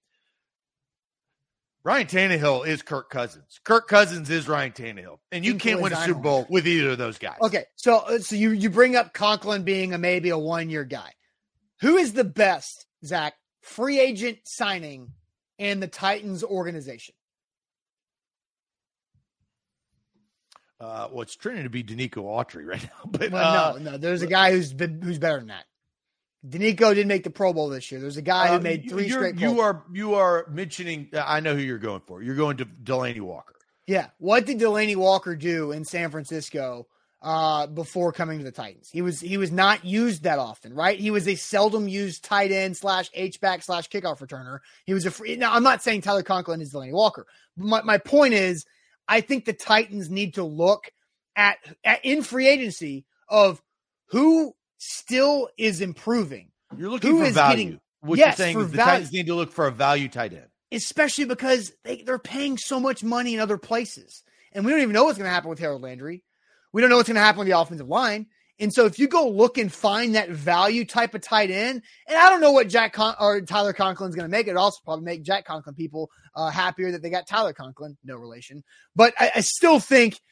[1.87, 3.61] Ryan Tannehill is Kirk Cousins.
[3.63, 6.97] Kirk Cousins is Ryan Tannehill, and you can't win a Super Bowl with either of
[6.97, 7.37] those guys.
[7.41, 10.83] Okay, so uh, so you you bring up Conklin being a maybe a one year
[10.83, 11.13] guy.
[11.79, 15.13] Who is the best Zach free agent signing
[15.57, 17.15] in the Titans organization?
[20.81, 23.97] Uh, well, it's trending to be Denico Autry right now, but well, uh, no, no,
[23.97, 25.63] there's a guy who's been, who's better than that.
[26.45, 27.99] Denico didn't make the Pro Bowl this year.
[27.99, 29.39] There's a guy who uh, made 3 straight.
[29.39, 31.09] You are you are mentioning.
[31.13, 32.21] Uh, I know who you're going for.
[32.21, 33.55] You're going to Delanie Walker.
[33.87, 34.07] Yeah.
[34.17, 36.87] What did Delanie Walker do in San Francisco
[37.21, 38.89] uh, before coming to the Titans?
[38.91, 40.99] He was he was not used that often, right?
[40.99, 44.59] He was a seldom used tight end slash H back slash kickoff returner.
[44.85, 45.37] He was a free.
[45.37, 47.25] Now I'm not saying Tyler Conklin is Delanie Walker.
[47.55, 48.65] But my my point is,
[49.07, 50.91] I think the Titans need to look
[51.35, 53.61] at, at in free agency of
[54.07, 56.51] who still is improving.
[56.77, 57.57] You're looking Who for value.
[57.57, 60.09] Getting, what yes, you're saying is the value, Titans need to look for a value
[60.09, 60.47] tight end.
[60.71, 64.23] Especially because they, they're paying so much money in other places.
[64.51, 66.23] And we don't even know what's going to happen with Harold Landry.
[66.73, 68.27] We don't know what's going to happen with the offensive line.
[68.59, 72.17] And so if you go look and find that value type of tight end, and
[72.17, 75.05] I don't know what Jack Con- or Tyler Conklin's going to make, it also probably
[75.05, 78.63] make Jack Conklin people uh, happier that they got Tyler Conklin, no relation.
[78.95, 80.19] But I, I still think–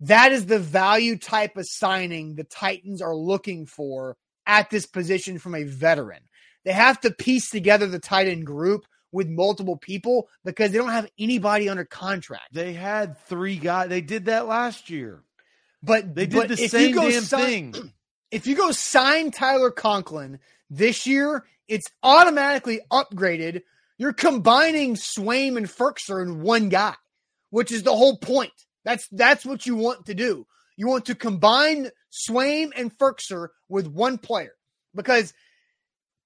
[0.00, 5.38] that is the value type of signing the Titans are looking for at this position
[5.38, 6.22] from a veteran.
[6.64, 10.90] They have to piece together the tight end group with multiple people because they don't
[10.90, 12.52] have anybody under contract.
[12.52, 13.88] They had three guys.
[13.88, 15.22] They did that last year.
[15.82, 17.92] But they did but the same damn sign, thing.
[18.30, 23.62] If you go sign Tyler Conklin this year, it's automatically upgraded.
[23.98, 26.94] You're combining Swaim and Firkser in one guy,
[27.50, 28.52] which is the whole point.
[28.84, 30.46] That's that's what you want to do.
[30.76, 34.52] You want to combine Swaim and Firkser with one player
[34.94, 35.34] because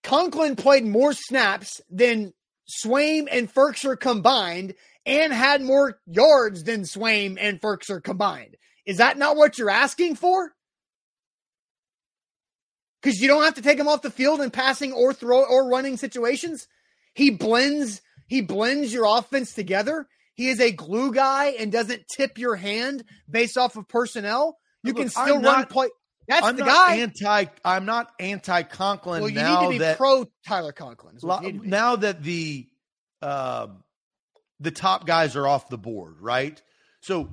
[0.03, 2.33] Conklin played more snaps than
[2.85, 8.57] Swaim and Firkser combined and had more yards than Swaim and Firkser combined.
[8.87, 10.53] Is that not what you're asking for?
[13.03, 15.69] Because you don't have to take him off the field in passing or throw or
[15.69, 16.67] running situations.
[17.14, 22.38] He blends he blends your offense together he is a glue guy and doesn't tip
[22.38, 25.88] your hand based off of personnel, you Look, can still I'm run not, play.
[26.29, 26.97] That's I'm the guy.
[26.97, 29.20] Anti, I'm not anti Conklin.
[29.20, 31.18] Well, you now need to be that, pro Tyler Conklin.
[31.64, 32.66] Now that the
[33.23, 33.68] uh,
[34.61, 36.61] the top guys are off the board, right?
[37.01, 37.31] So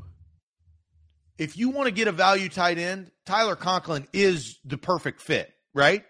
[1.37, 5.51] if you want to get a value tight end, Tyler Conklin is the perfect fit,
[5.73, 6.03] right?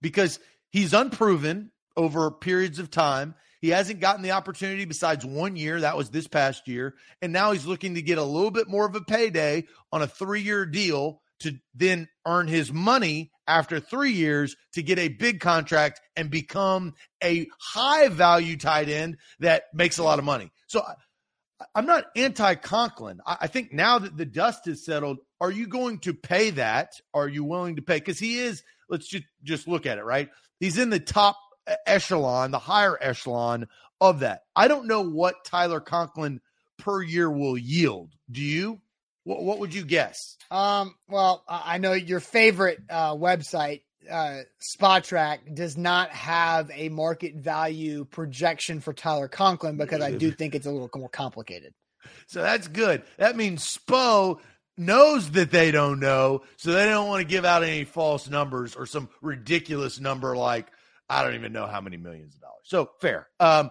[0.00, 0.38] Because
[0.70, 3.34] he's unproven over periods of time.
[3.60, 5.80] He hasn't gotten the opportunity besides one year.
[5.80, 6.94] That was this past year.
[7.22, 10.06] And now he's looking to get a little bit more of a payday on a
[10.06, 15.40] three year deal to then earn his money after three years to get a big
[15.40, 20.50] contract and become a high value tight end that makes a lot of money.
[20.66, 20.82] So
[21.74, 23.20] I'm not anti Conklin.
[23.26, 26.92] I think now that the dust has settled, are you going to pay that?
[27.14, 27.98] Are you willing to pay?
[27.98, 30.28] Because he is, let's just, just look at it, right?
[30.60, 31.36] He's in the top
[31.86, 33.66] echelon, the higher echelon
[34.00, 34.42] of that.
[34.54, 36.40] I don't know what Tyler Conklin
[36.78, 38.12] per year will yield.
[38.30, 38.80] Do you?
[39.24, 40.36] What, what would you guess?
[40.50, 44.42] Um, well, I know your favorite uh, website, uh,
[44.78, 50.54] Spotrac, does not have a market value projection for Tyler Conklin because I do think
[50.54, 51.74] it's a little more complicated.
[52.28, 53.02] So that's good.
[53.16, 54.38] That means Spo
[54.78, 58.76] knows that they don't know, so they don't want to give out any false numbers
[58.76, 60.68] or some ridiculous number like
[61.08, 62.62] I don't even know how many millions of dollars.
[62.64, 63.28] So fair.
[63.38, 63.70] Um,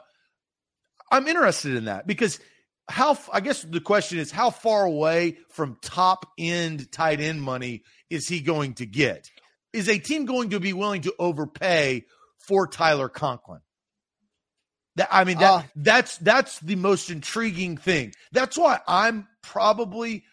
[1.12, 2.39] I'm interested in that because
[2.88, 7.84] how I guess the question is how far away from top end tight end money
[8.10, 9.30] is he going to get?
[9.74, 12.06] Is a team going to be willing to overpay
[12.39, 13.62] for Tyler Conklin?
[14.95, 18.13] That I mean that uh, that's that's the most intriguing thing.
[18.32, 20.24] That's why I'm probably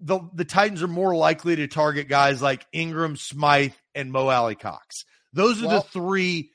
[0.00, 5.04] the the Titans are more likely to target guys like Engram, Smythe, and Mo Alie-Cox.
[5.32, 6.50] Those are well, the three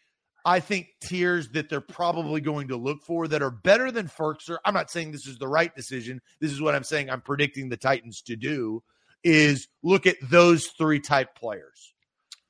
[0.46, 4.58] I think tiers that they're probably going to look for that are better than Firkser.
[4.64, 6.22] I'm not saying this is the right decision.
[6.40, 7.10] This is what I'm saying.
[7.10, 8.84] I'm predicting the Titans to do
[9.24, 11.94] is look at those three type players.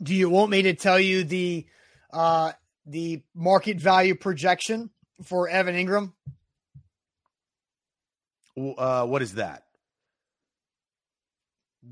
[0.04, 1.66] Do you want me to tell you the
[2.12, 2.52] uh,
[2.86, 4.90] the market value projection
[5.24, 6.12] for Evan Engram?
[8.58, 9.64] Uh, what is that?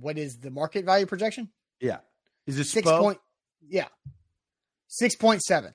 [0.01, 1.49] What is the market value projection?
[1.79, 1.99] Yeah,
[2.45, 2.99] is it six Spo?
[2.99, 3.19] point?
[3.65, 3.87] Yeah,
[4.93, 5.73] six point seven.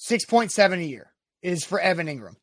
[0.00, 2.36] 6.7 a year is for Evan Engram.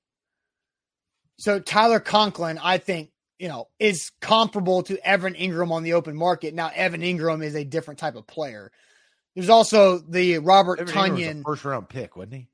[1.39, 6.15] So Tyler Conklin, I think, you know, is comparable to Evan Engram on the open
[6.15, 6.53] market.
[6.53, 8.71] Now, Evan Engram is a different type of player.
[9.35, 12.47] There's also the Robert Evan Tonyan first round pick, wasn't he?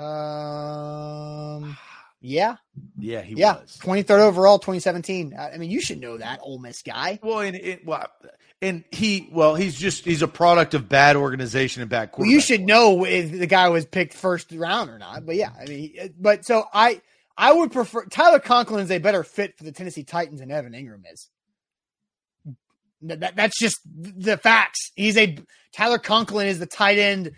[0.00, 1.76] Um,
[2.20, 2.56] yeah,
[2.96, 5.34] yeah, he yeah, was 23rd overall, 2017.
[5.36, 7.18] I mean, you should know that Ole Miss guy.
[7.22, 8.06] Well, and it, well,
[8.60, 12.10] and he, well, he's just he's a product of bad organization and bad.
[12.16, 15.24] Well, you should know if the guy was picked first round or not.
[15.24, 17.00] But yeah, I mean, but so I
[17.36, 20.72] I would prefer Tyler Conklin is a better fit for the Tennessee Titans than Evan
[20.72, 21.28] Engram is.
[23.02, 24.90] That, that's just the facts.
[24.96, 25.38] He's a
[25.72, 27.30] Tyler Conklin is the tight end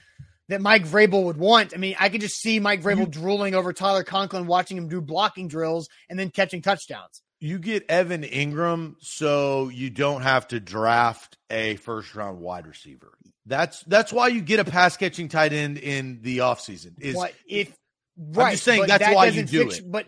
[0.49, 1.75] that Mike Vrabel would want.
[1.75, 5.03] I mean, I could just see Mike Vrabel drooling over Tyler Conklin, watching him do
[5.03, 7.23] blocking drills and then catching touchdowns.
[7.41, 13.13] You get Evan Engram, so you don't have to draft a first round wide receiver.
[13.47, 17.01] That's that's why you get a pass catching tight end in the offseason.
[17.01, 17.75] Is what if
[18.19, 19.91] right, I'm just saying that's that why you do fix, it.
[19.91, 20.07] But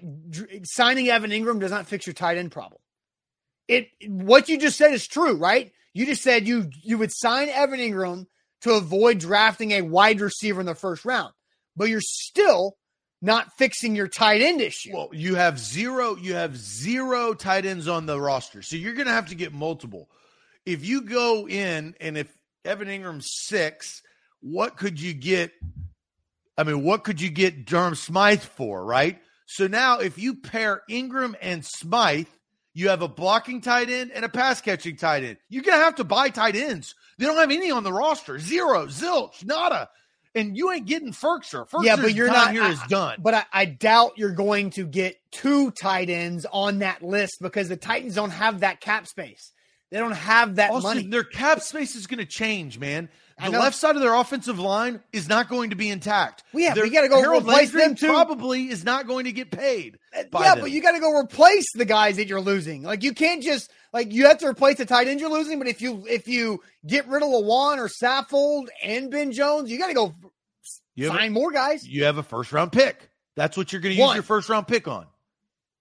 [0.64, 2.80] signing Evan Engram does not fix your tight end problem.
[3.66, 5.72] It what you just said is true, right?
[5.94, 8.26] You just said you you would sign Evan Engram
[8.62, 11.32] to avoid drafting a wide receiver in the first round.
[11.76, 12.76] But you're still
[13.22, 14.90] not fixing your tight end issue.
[14.92, 18.62] Well, you have zero, you have zero tight ends on the roster.
[18.62, 20.10] So you're gonna have to get multiple.
[20.66, 24.02] If you go in and if Evan Engram's six,
[24.40, 25.52] what could you get?
[26.58, 29.18] I mean, what could you get Durham Smythe for, right?
[29.46, 32.26] So now if you pair Engram and Smythe,
[32.74, 35.38] you have a blocking tight end and a pass catching tight end.
[35.48, 38.38] You're gonna have to buy tight ends they don't have any on the roster.
[38.38, 39.88] Zero, zilch, nada.
[40.34, 41.68] And you ain't getting Firkser.
[41.68, 43.18] Firkser's yeah, but you're not here I, is done.
[43.20, 47.68] But I, I doubt you're going to get two tight ends on that list because
[47.68, 49.52] the Titans don't have that cap space.
[49.90, 51.02] They don't have that also, money.
[51.02, 53.10] Their cap space is going to change, man.
[53.38, 56.44] The left side of their offensive line is not going to be intact.
[56.52, 58.06] Well, yeah, we got to go Harold replace Landry them too.
[58.08, 59.98] Probably is not going to get paid.
[60.16, 60.60] Uh, yeah, them.
[60.60, 62.82] but you got to go replace the guys that you're losing.
[62.82, 65.58] Like you can't just like you have to replace the tight end you're losing.
[65.58, 69.78] But if you if you get rid of Lewan or Saffold and Ben Jones, you
[69.78, 70.14] got to go
[70.94, 71.86] you sign a, more guys.
[71.86, 73.10] You have a first round pick.
[73.36, 75.06] That's what you're going to use your first round pick on.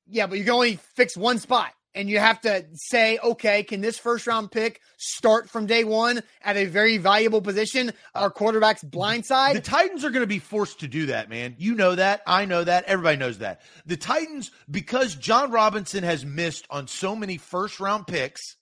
[0.08, 3.82] Yeah, but you can only fix one spot and you have to say, okay, can
[3.82, 7.92] this first round pick start from day one at a very valuable position?
[8.16, 9.56] Our quarterback's blind side.
[9.56, 11.56] The Titans are going to be forced to do that, man.
[11.58, 12.22] You know that.
[12.26, 12.86] I know that.
[12.86, 13.62] Everybody knows that.
[13.86, 18.56] The Titans, because Jon Robinson has missed on so many first round picks,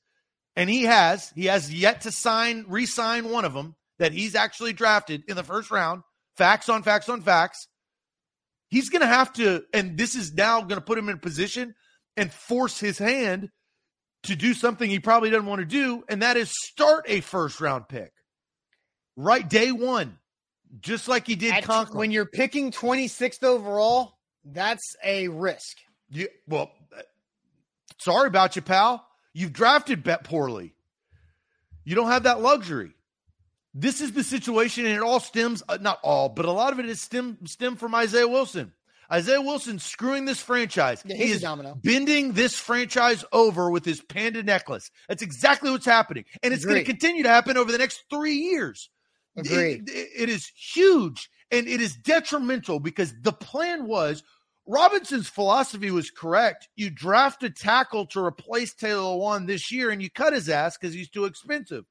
[0.56, 4.36] and he has, he has yet to sign, re sign one of them that he's
[4.36, 6.02] actually drafted in the first round.
[6.36, 7.68] Facts on facts on facts.
[8.70, 11.20] He's going to have to, and this is now going to put him in a
[11.20, 11.76] position
[12.20, 13.50] and force his hand
[14.24, 17.62] to do something he probably doesn't want to do, and that is start a first
[17.62, 18.12] round pick
[19.20, 20.18] right day one,
[20.80, 21.98] just like he did Conklin.
[21.98, 25.78] When you're picking 26th overall, that's a risk.
[26.10, 26.72] You, well,
[28.00, 29.06] sorry about you, pal.
[29.34, 30.74] You've drafted bet poorly.
[31.84, 32.92] You don't have that luxury.
[33.74, 36.80] This is the situation, and it all stems, uh, not all, but a lot of
[36.80, 38.74] it is stem, stem from Isaiah Wilson.
[39.12, 41.02] Isaiah Wilson screwing this franchise.
[41.06, 41.76] Yeah, he is domino.
[41.82, 44.92] bending this franchise over with his panda necklace.
[45.08, 46.26] That's exactly what's happening.
[46.44, 48.90] And it's going to continue to happen over the next three years.
[49.36, 49.90] Agreed.
[49.90, 54.24] It, it, is huge and it is detrimental because the plan was
[54.68, 56.68] Robinson's philosophy was correct.
[56.76, 60.78] You draft a tackle to replace Taylor Lewan this year and you cut his ass
[60.78, 61.86] because he's too expensive.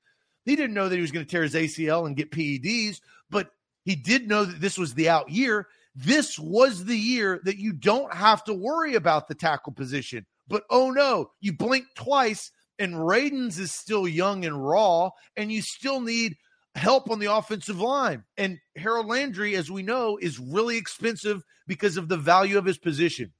[0.44, 3.00] He didn't know that he was going to tear his ACL and get PEDs,
[3.30, 3.50] but
[3.84, 5.66] he did know that this was the out year.
[5.95, 10.26] This was the year that you don't have to worry about the tackle position.
[10.47, 15.62] But oh no, you blink twice and Radunz is still young and raw, and you
[15.62, 16.36] still need
[16.74, 18.24] help on the offensive line.
[18.36, 22.78] And Harold Landry, as we know, is really expensive because of the value of his
[22.78, 23.32] position.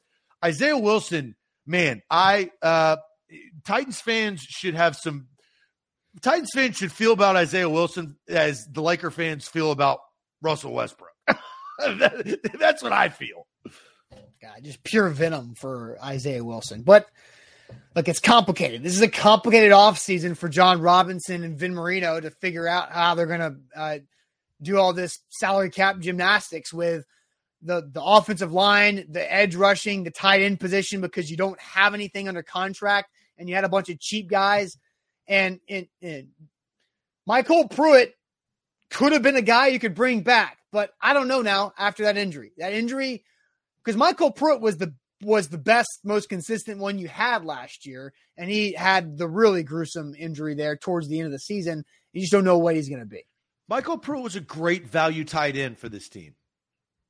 [0.45, 1.37] Isaiah Wilson,
[1.67, 2.97] man, I uh
[3.65, 5.29] Titans fans should have some
[6.21, 10.01] Titans fans should feel about Isaiah Wilson as the Laker fans feel about
[10.43, 11.11] Russell Westbrook.
[12.59, 13.47] That's what I feel.
[14.41, 16.83] God, just pure venom for Isaiah Wilson.
[16.83, 17.07] But
[17.95, 18.83] look, it's complicated.
[18.83, 23.15] This is a complicated offseason for Jon Robinson and Vin Marino to figure out how
[23.15, 23.99] they're going to uh,
[24.63, 27.05] do all this salary cap gymnastics with
[27.63, 31.95] the the offensive line, the edge rushing, the tight end position because you don't have
[31.95, 34.77] anything under contract and you had a bunch of cheap guys.
[35.27, 36.29] And, and, and
[37.29, 38.15] MyCole Pruitt
[38.91, 42.05] could have been a guy you could bring back, but I don't know now after
[42.05, 42.53] that injury.
[42.59, 43.25] That injury,
[43.85, 48.13] because MyCole Pruitt was the was the best, most consistent one you had last year,
[48.37, 51.85] and he had the really gruesome injury there towards the end of the season.
[52.13, 53.25] You just don't know what he's going to be.
[53.71, 56.35] MyCole Pruitt was a great value tight end for this team.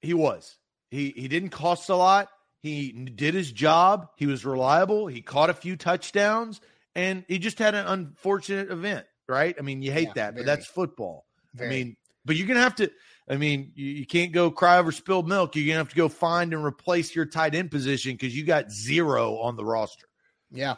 [0.01, 0.57] He was.
[0.91, 2.29] He he didn't cost a lot.
[2.61, 4.09] He did his job.
[4.17, 5.07] He was reliable.
[5.07, 6.61] He caught a few touchdowns,
[6.95, 9.07] and he just had an unfortunate event.
[9.29, 9.55] Right?
[9.59, 11.27] I mean, you hate yeah, that, very, but that's football.
[11.55, 11.69] Very.
[11.69, 12.91] I mean, but you're gonna have to.
[13.31, 15.55] I mean, you, you, can't go cry over spilled milk.
[15.55, 18.71] You're gonna have to go find and replace your tight end position because you got
[18.71, 20.07] zero on the roster.
[20.51, 20.77] Yeah.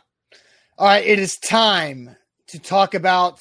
[0.78, 2.16] All right, it is time
[2.48, 3.40] to talk about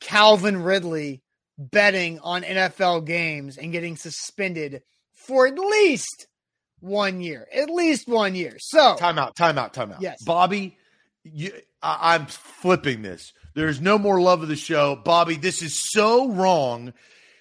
[0.00, 1.22] Calvin Ridley
[1.56, 4.82] betting on NFL games and getting suspended
[5.12, 6.26] for at least
[6.80, 8.56] one year, at least one year.
[8.58, 10.00] So timeout, timeout, timeout.
[10.00, 10.76] Yes, Bobby,
[11.24, 11.52] you,
[11.82, 13.32] I, I'm flipping this.
[13.54, 15.36] There's no more love of the show, Bobby.
[15.36, 16.92] This is so wrong.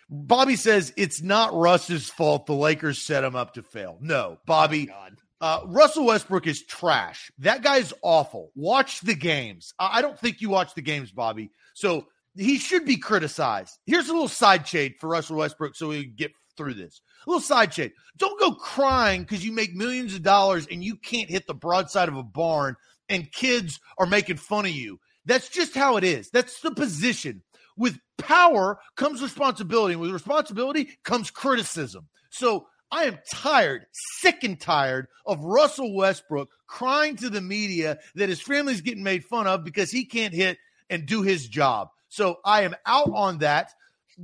[0.10, 2.47] Bobby says it's not Russ's fault.
[2.47, 3.97] The Lakers set him up to fail.
[4.01, 4.89] No, Bobby.
[4.91, 5.07] Oh
[5.41, 7.32] uh, Russell Westbrook is trash.
[7.39, 8.51] That guy's awful.
[8.55, 9.74] Watch the games.
[9.80, 11.51] I, I don't think you watch the games, Bobby.
[11.74, 13.78] So he should be criticized.
[13.86, 17.01] Here's a little side shade for Russell Westbrook so we can get through this.
[17.26, 17.93] A little side shade.
[18.18, 22.10] Don't go crying because you make millions of dollars and you can't hit the broadside
[22.10, 22.76] of a barn
[23.07, 24.99] and kids are making fun of you.
[25.26, 26.30] That's just how it is.
[26.32, 27.43] That's the position.
[27.80, 29.94] With power comes responsibility.
[29.94, 32.08] And with responsibility comes criticism.
[32.30, 33.88] So I am tired,
[34.20, 39.26] sick and tired of Russell Westbrook crying to the media that his family's getting made
[39.26, 40.58] fun of because he can't hit
[40.92, 41.90] and do his job.
[42.10, 43.72] So I am out on that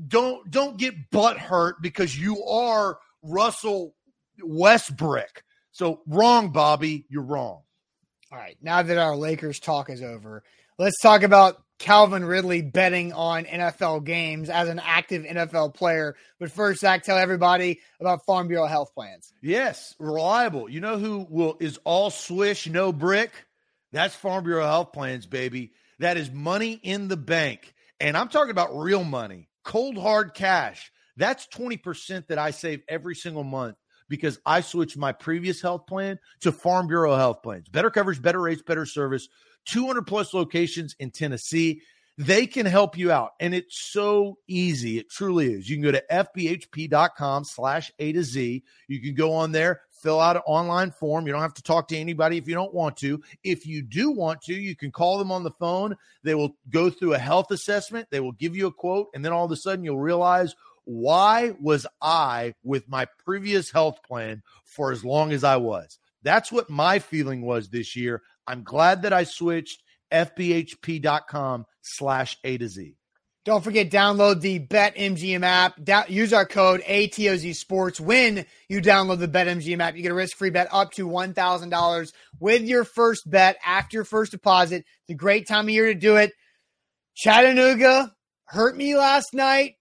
[0.08, 3.95] don't don't get butt hurt because you are Russell
[4.43, 5.43] Westbrook.
[5.72, 7.06] So wrong, Bobby.
[7.10, 7.62] You're wrong.
[8.32, 8.58] All right.
[8.62, 10.43] Now that our Lakers talk is over,
[10.78, 16.15] let's talk about Calvin Ridley betting on NFL games as an active NFL player.
[16.39, 19.34] But first, Zach, tell everybody about Farm Bureau health plans.
[19.41, 20.69] Yes, reliable.
[20.69, 23.32] You know who will is all swish, no brick?
[23.91, 25.73] That's Farm Bureau health plans, baby.
[25.99, 27.73] That is money in the bank.
[27.99, 30.91] And I'm talking about real money cold hard cash.
[31.17, 36.19] That's 20% that I save every single month because I switched my previous health plan
[36.41, 37.67] to Farm Bureau health plans.
[37.69, 39.28] Better coverage, better rates, better service,
[39.66, 41.82] 200 plus locations in Tennessee.
[42.18, 43.32] They can help you out.
[43.39, 44.99] And it's so easy.
[44.99, 45.70] It truly is.
[45.70, 48.63] You can go to fbhp.com slash A to Z.
[48.88, 51.28] You can go on there, fill out an online form.
[51.28, 53.22] You don't have to talk to anybody if you don't want to.
[53.43, 55.97] If you do want to, you can call them on the phone.
[56.24, 58.07] They will go through a health assessment.
[58.11, 59.09] They will give you a quote.
[59.13, 60.55] And then all of a sudden you'll realize
[60.86, 65.99] why was I with my previous health plan for as long as I was?
[66.24, 68.22] That's what my feeling was this year.
[68.47, 69.81] I'm glad that I switched
[70.11, 72.95] fbhp.com slash A to Z.
[73.45, 75.75] Don't forget, download the BetMGM app.
[75.83, 77.99] Da- use our code ATOZ Sports.
[77.99, 82.63] When you download the BetMGM app, you get a risk-free bet up to $1,000 with
[82.63, 84.83] your first bet after your first deposit.
[85.01, 86.33] It's a great time of year to do it.
[87.15, 88.11] Chattanooga
[88.45, 89.75] hurt me last night.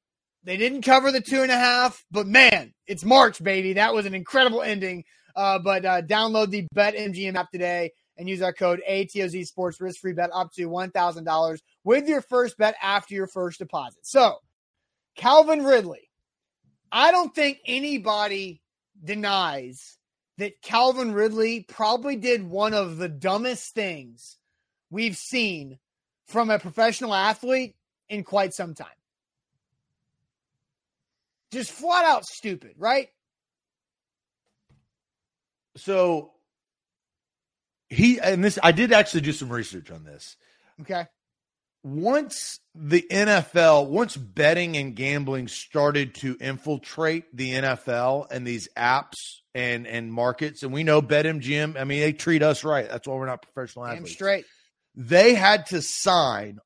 [0.44, 3.72] They didn't cover the two and a half, but man, it's March, baby.
[3.72, 5.04] That was an incredible ending.
[5.34, 10.00] Uh, but uh, download the BetMGM app today and use our code ATOZ Sports risk
[10.00, 14.06] free bet up to $1,000 with your first bet after your first deposit.
[14.06, 14.36] So,
[15.16, 16.10] Calvin Ridley,
[16.90, 18.62] I don't think anybody
[19.02, 19.98] denies
[20.38, 24.38] that Calvin Ridley probably did one of the dumbest things
[24.90, 25.78] we've seen
[26.26, 27.76] from a professional athlete
[28.08, 28.86] in quite some time.
[31.52, 33.08] Just flat out stupid, right?
[35.76, 36.33] So
[37.94, 40.36] he and this I did actually do some research on this.
[40.82, 41.06] Okay.
[41.82, 49.40] Once the NFL, once betting and gambling started to infiltrate the NFL and these apps
[49.54, 52.88] and and markets, and we know BetMGM, I mean, they treat us right.
[52.88, 54.12] That's why we're not professional athletes.
[54.12, 54.46] straight.
[54.94, 56.58] They had to sign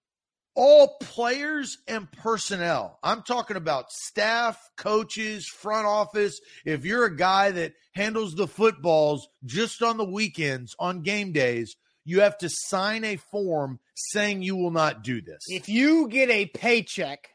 [0.58, 2.98] all players and personnel.
[3.04, 6.40] I'm talking about staff, coaches, front office.
[6.66, 11.76] If you're a guy that handles the footballs just on the weekends, on game days,
[12.04, 15.44] you have to sign a form saying you will not do this.
[15.46, 17.28] If you get a paycheck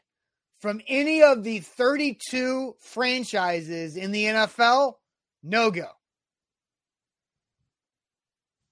[0.60, 4.94] from any of the 32 franchises in the NFL,
[5.42, 5.88] no go.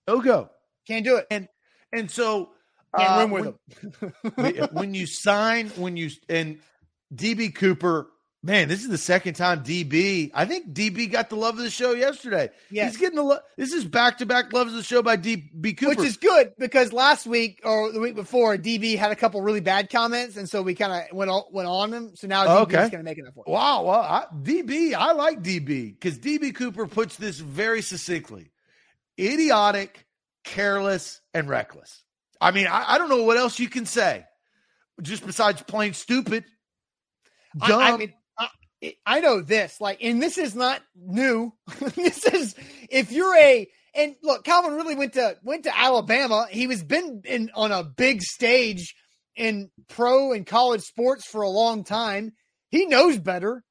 [0.07, 0.51] No go.
[0.87, 1.27] Can't do it.
[1.31, 1.49] And
[1.91, 2.51] and so
[2.97, 4.69] Can't uh, win with when, them.
[4.73, 6.59] when you sign, when you and
[7.15, 8.09] DB Cooper,
[8.43, 10.31] man, this is the second time DB.
[10.35, 12.51] I think DB got the love of the show yesterday.
[12.71, 12.93] Yes.
[12.93, 13.23] He's getting the.
[13.23, 15.91] Lo- this is back to back loves of the show by DB Cooper.
[15.91, 19.61] Which is good because last week or the week before, DB had a couple really
[19.61, 22.15] bad comments, and so we kind of went on, went on him.
[22.17, 22.83] So now DB Okay.
[22.85, 23.45] is going to make it up for.
[23.47, 23.51] it.
[23.51, 28.51] Wow, well, I, DB, I like DB because DB Cooper puts this very succinctly:
[29.19, 30.07] idiotic,
[30.45, 32.02] careless, and reckless.
[32.43, 34.27] I mean, I, I don't know what else you can say,
[35.01, 36.45] just besides plain stupid,
[37.67, 37.81] dumb.
[37.81, 38.49] I, I mean, I,
[39.07, 41.53] I know this, like, and this is not new.
[41.95, 42.57] this is
[42.91, 46.49] if you're a and look, Calvin really went to went to Alabama.
[46.51, 48.95] He was been in on a big stage
[49.37, 52.33] in pro and college sports for a long time.
[52.71, 53.63] He knows better.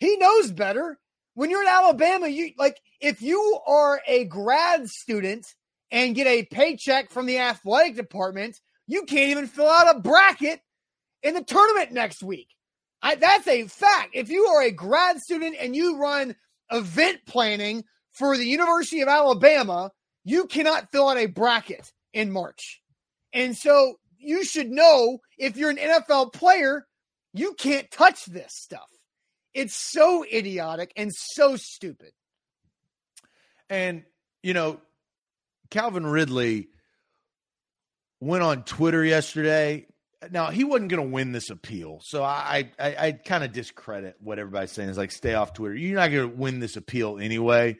[0.00, 0.98] He knows better.
[1.34, 5.46] When you're in Alabama, you like if you are a grad student
[5.90, 10.60] and get a paycheck from the athletic department, you can't even fill out a bracket
[11.22, 12.48] in the tournament next week.
[13.02, 14.10] I, that's a fact.
[14.14, 16.36] If you are a grad student and you run
[16.70, 19.90] event planning for the University of Alabama,
[20.24, 22.80] you cannot fill out a bracket in March.
[23.32, 26.86] And so you should know if you're an NFL player,
[27.32, 28.88] you can't touch this stuff.
[29.54, 32.12] It's so idiotic and so stupid.
[33.68, 34.04] And,
[34.42, 34.80] you know,
[35.70, 36.68] Calvin Ridley
[38.20, 39.86] went on Twitter yesterday.
[40.30, 42.00] Now, he wasn't going to win this appeal.
[42.02, 45.74] So I, I, I kind of discredit what everybody's saying is like, stay off Twitter.
[45.74, 47.78] You're not going to win this appeal anyway.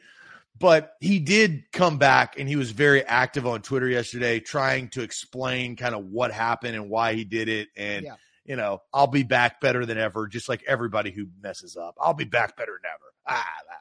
[0.58, 5.02] But he did come back and he was very active on Twitter yesterday, trying to
[5.02, 7.68] explain kind of what happened and why he did it.
[7.76, 8.14] And, Yeah.
[8.44, 11.94] you know, I'll be back better than ever, just like everybody who messes up.
[12.00, 13.04] I'll be back better than ever.
[13.26, 13.74] Ah, ah.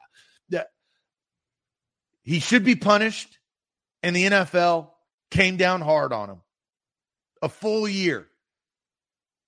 [0.48, 0.62] Yeah.
[2.22, 3.38] He should be punished
[4.02, 4.88] and the NFL
[5.30, 6.40] came down hard on him.
[7.42, 8.26] A full year.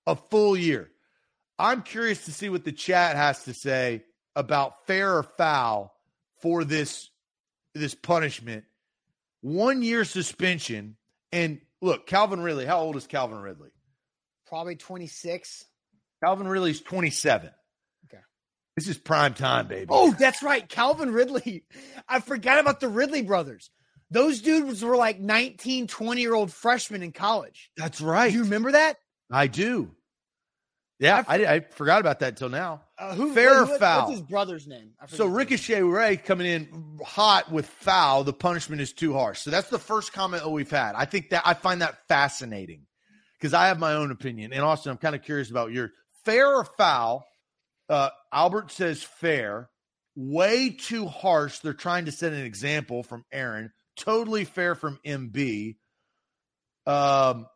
[0.06, 0.90] A full year.
[1.58, 5.94] I'm curious to see what the chat has to say about fair or foul
[6.40, 7.10] for this
[7.74, 8.64] this punishment.
[9.40, 10.96] One year suspension.
[11.30, 13.70] And look, Calvin Ridley, how old is Calvin Ridley?
[14.46, 15.64] Probably 26.
[16.22, 17.50] Calvin Ridley's 27.
[18.06, 18.22] Okay.
[18.76, 19.86] This is prime time, baby.
[19.88, 20.68] Oh, that's right.
[20.68, 21.64] Calvin Ridley.
[22.08, 23.70] I forgot about the Ridley brothers.
[24.12, 27.70] Those dudes were like 19, 20 year old freshmen in college.
[27.76, 28.30] that's right.
[28.30, 28.98] Do you remember that?
[29.30, 29.90] I do.
[30.98, 32.82] Yeah, I, I forgot about that until now.
[32.96, 34.06] Uh, who, Fair or what- foul?
[34.06, 34.92] What's his brother's name?
[35.08, 35.26] So.
[35.26, 39.40] Ricochet Ray coming in hot with foul, the punishment is too harsh.
[39.40, 40.94] So that's the first comment that we've had.
[40.94, 42.82] I think that I find that fascinating
[43.40, 44.52] because I have my own opinion.
[44.52, 45.90] And Austin, I'm kind of curious about your
[46.24, 47.26] fair or foul.
[47.88, 49.70] Uh, Albert says fair,
[50.14, 51.58] way too harsh.
[51.60, 53.72] They're trying to set an example from Aaron.
[53.96, 55.76] Totally fair from MB.
[56.86, 57.46] Um,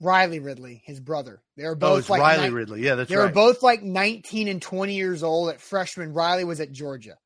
[0.00, 1.42] Riley Ridley, his brother.
[1.56, 2.82] They were oh, both it's like Riley nine- Ridley.
[2.82, 3.24] Yeah, that's they right.
[3.24, 6.12] were both like 19 and 20 years old at freshman.
[6.12, 7.16] Riley was at Georgia.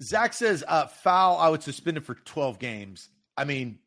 [0.00, 1.38] Zach says uh, foul.
[1.38, 3.08] I would suspend it for twelve games.
[3.36, 3.78] I mean,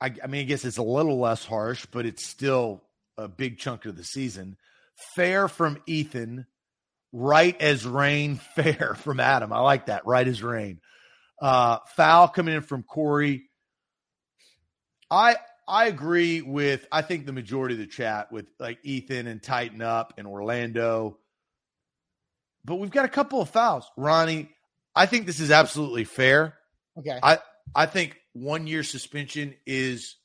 [0.00, 2.82] I, I mean, I guess it's a little less harsh, but it's still
[3.16, 4.56] a big chunk of the season.
[5.16, 6.46] Fair from Ethan.
[7.12, 8.36] Right as rain.
[8.54, 9.52] Fair from Adam.
[9.52, 10.06] I like that.
[10.06, 10.80] Right as rain.
[11.40, 13.44] Uh, foul coming in from Corey.
[15.10, 19.42] I I agree with I think the majority of the chat with like Ethan and
[19.42, 21.18] Tighten Up and Orlando.
[22.64, 23.84] But we've got a couple of fouls.
[23.96, 24.48] Ronnie,
[24.94, 26.54] I think this is absolutely fair.
[26.98, 27.18] Okay.
[27.22, 27.38] I
[27.74, 30.16] I think one year suspension is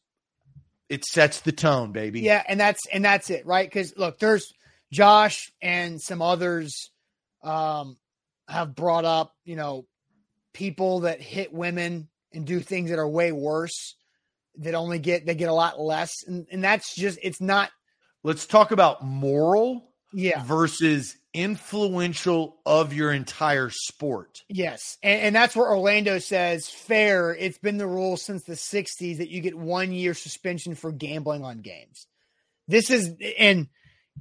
[0.89, 2.21] it sets the tone, baby.
[2.21, 3.67] Yeah, and that's and that's it, right?
[3.67, 4.51] Because look, there's
[4.91, 6.91] Josh and some others
[7.43, 7.97] um,
[8.47, 9.85] have brought up, you know,
[10.53, 13.95] people that hit women and do things that are way worse
[14.57, 17.69] that only get they get a lot less, and and that's just it's not.
[18.23, 20.43] Let's talk about moral Yeah.
[20.43, 24.41] versus influential of your entire sport.
[24.49, 27.33] Yes, and, and that's where Orlando says fair.
[27.33, 31.43] It's been the rule since the '60s that you get one year suspension for gambling
[31.43, 32.07] on games.
[32.67, 33.67] This is and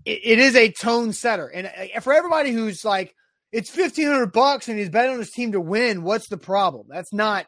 [0.05, 3.15] it, it is a tone setter, and uh, for everybody who's like,
[3.53, 6.03] it's fifteen hundred bucks and he's betting on his team to win.
[6.03, 6.87] What's the problem?
[6.89, 7.47] That's not.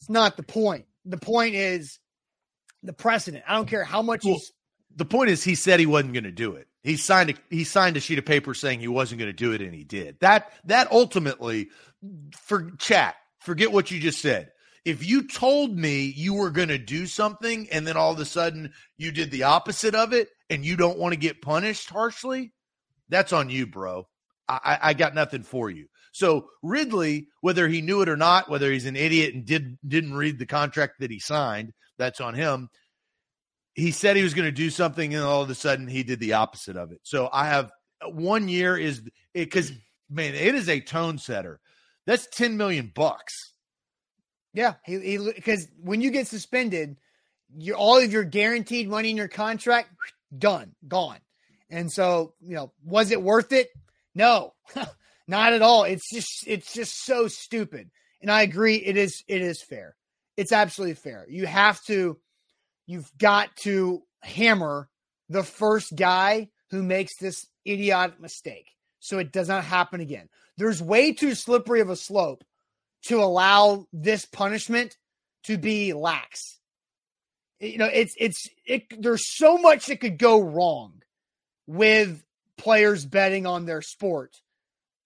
[0.00, 0.86] It's not the point.
[1.04, 1.98] The point is
[2.82, 3.44] the precedent.
[3.48, 4.52] I don't care how much Well, he's.
[4.94, 6.66] the point is, he said he wasn't going to do it.
[6.82, 9.52] He signed a he signed a sheet of paper saying he wasn't going to do
[9.52, 10.18] it, and he did.
[10.20, 11.68] That that ultimately,
[12.40, 14.50] for chat, forget what you just said.
[14.84, 18.24] If you told me you were going to do something and then all of a
[18.24, 22.52] sudden you did the opposite of it and you don't want to get punished harshly,
[23.08, 24.06] that's on you, bro.
[24.48, 25.86] I, I got nothing for you.
[26.12, 30.14] So Ridley, whether he knew it or not, whether he's an idiot and did didn't
[30.14, 32.68] read the contract that he signed, that's on him
[33.76, 36.18] he said he was going to do something and all of a sudden he did
[36.18, 37.00] the opposite of it.
[37.02, 37.70] So I have
[38.04, 39.02] one year is
[39.34, 39.70] because
[40.10, 41.60] man, it is a tone setter.
[42.06, 43.52] That's 10 million bucks.
[44.54, 46.96] Yeah, he because when you get suspended,
[47.54, 49.90] you all of your guaranteed money in your contract
[50.36, 51.18] done, gone.
[51.68, 53.68] And so, you know, was it worth it?
[54.16, 54.54] No.
[55.28, 55.84] Not at all.
[55.84, 57.90] It's just it's just so stupid.
[58.20, 59.94] And I agree it is it is fair.
[60.36, 61.26] It's absolutely fair.
[61.28, 62.18] You have to
[62.86, 64.88] you've got to hammer
[65.28, 68.66] the first guy who makes this idiotic mistake
[69.00, 70.28] so it does not happen again.
[70.56, 72.42] There's way too slippery of a slope
[73.04, 74.96] to allow this punishment
[75.44, 76.58] to be lax.
[77.60, 81.02] You know, it's it's it, there's so much that could go wrong
[81.66, 82.22] with
[82.56, 84.36] players betting on their sport.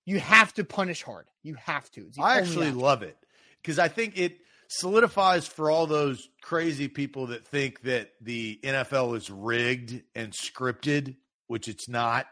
[0.04, 1.26] You have to punish hard.
[1.42, 2.10] You have to.
[2.18, 3.16] I actually love it
[3.62, 4.38] because I think it
[4.68, 11.16] solidifies for all those crazy people that think that the NFL is rigged and scripted,
[11.48, 12.26] which it's not.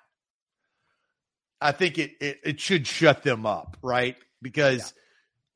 [1.60, 4.16] I think it it, it should shut them up, right?
[4.40, 4.94] Because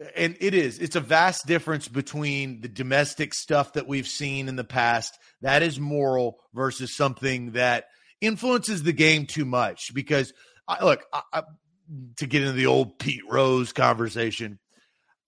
[0.01, 0.09] yeah.
[0.17, 0.81] and it is.
[0.81, 5.63] It's a vast difference between the domestic stuff that we've seen in the past that
[5.63, 7.87] is moral versus something that
[8.23, 10.33] influences the game too much because
[10.67, 11.43] I, look, I, I,
[12.17, 14.59] to get into the old Pete Rose conversation,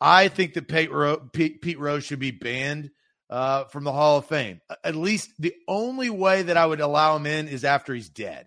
[0.01, 2.91] I think that Pete, Ro- Pete, Pete Rose should be banned
[3.29, 4.61] uh, from the Hall of Fame.
[4.83, 8.47] At least the only way that I would allow him in is after he's dead.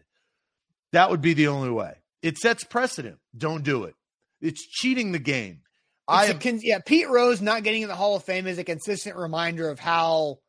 [0.94, 1.96] That would be the only way.
[2.22, 3.18] It sets precedent.
[3.38, 3.96] Don't do it.
[4.42, 5.62] It's cheating the game.
[6.08, 9.18] I con- yeah, Pete Rose not getting in the Hall of Fame is a consistent
[9.18, 10.40] reminder of how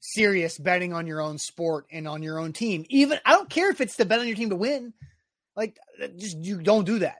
[0.00, 2.84] serious betting on your own sport and on your own team.
[2.88, 4.92] Even I don't care if it's to bet on your team to win.
[5.56, 5.78] Like
[6.16, 7.18] just you don't do that.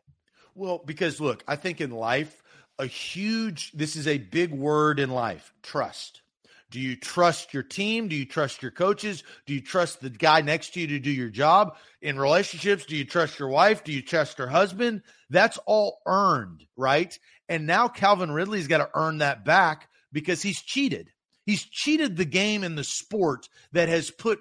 [0.55, 2.43] Well, because look, I think in life
[2.79, 6.23] a huge this is a big word in life trust.
[6.71, 8.09] Do you trust your team?
[8.09, 9.25] Do you trust your coaches?
[9.47, 11.77] Do you trust the guy next to you to do your job?
[12.03, 13.85] In relationships do you trust your wife?
[13.85, 15.03] Do you trust your husband?
[15.31, 17.19] That's all earned right?
[17.49, 21.11] And now calvin ridley's got to earn that back because he's cheated
[21.49, 24.39] he's cheated the game and the sport that has put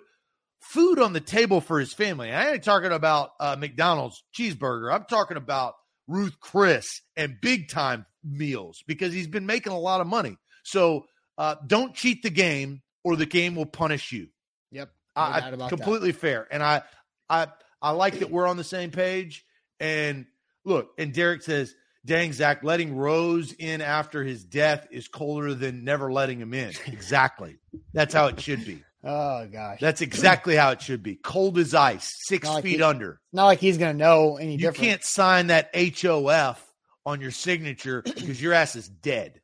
[0.60, 5.06] food on the table for his family i ain't talking about uh, mcdonald's cheeseburger i'm
[5.06, 5.76] talking about
[6.08, 10.38] Ruth Chris and big time meals because he's been making a lot of money.
[10.64, 11.06] So
[11.38, 14.28] uh, don't cheat the game or the game will punish you.
[14.72, 14.90] Yep.
[15.16, 16.20] No I, completely that.
[16.20, 16.48] fair.
[16.50, 16.84] And I,
[17.30, 17.48] I,
[17.82, 19.46] I like that we're on the same page.
[19.80, 20.26] And
[20.64, 21.74] look, and Derek says,
[22.08, 26.72] dang, Zach, letting Rose in after his death is colder than never letting him in.
[26.88, 27.58] exactly.
[27.94, 28.84] That's how it should be.
[29.04, 31.16] Oh gosh, that's exactly how it should be.
[31.16, 33.20] Cold as ice, six feet he, under.
[33.32, 34.54] Not like he's going to know any.
[34.54, 34.78] You different.
[34.78, 36.62] can't sign that HOF
[37.06, 39.40] on your signature because your ass is dead.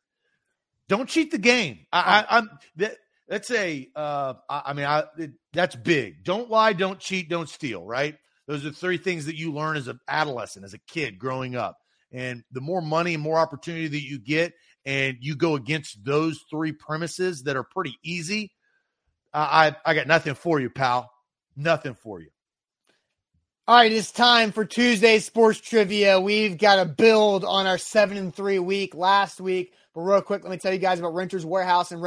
[0.90, 1.80] Don't cheat the game.
[1.94, 2.98] I, I, am that.
[3.28, 3.88] That's a.
[3.96, 6.24] Uh, I, I mean, I it, that's big.
[6.24, 6.74] Don't lie.
[6.74, 7.30] Don't cheat.
[7.30, 7.86] Don't steal.
[7.86, 8.18] Right.
[8.48, 11.78] Those are three things that you learn as an adolescent, as a kid growing up.
[12.14, 14.54] And the more money and more opportunity that you get,
[14.86, 18.52] and you go against those three premises that are pretty easy,
[19.34, 21.12] I I got nothing for you, pal.
[21.56, 22.30] Nothing for you.
[23.66, 26.20] All right, it's time for Tuesday sports trivia.
[26.20, 29.74] We've got to build on our seven and three week last week.
[29.96, 32.02] But real quick, let me tell you guys about Renters Warehouse and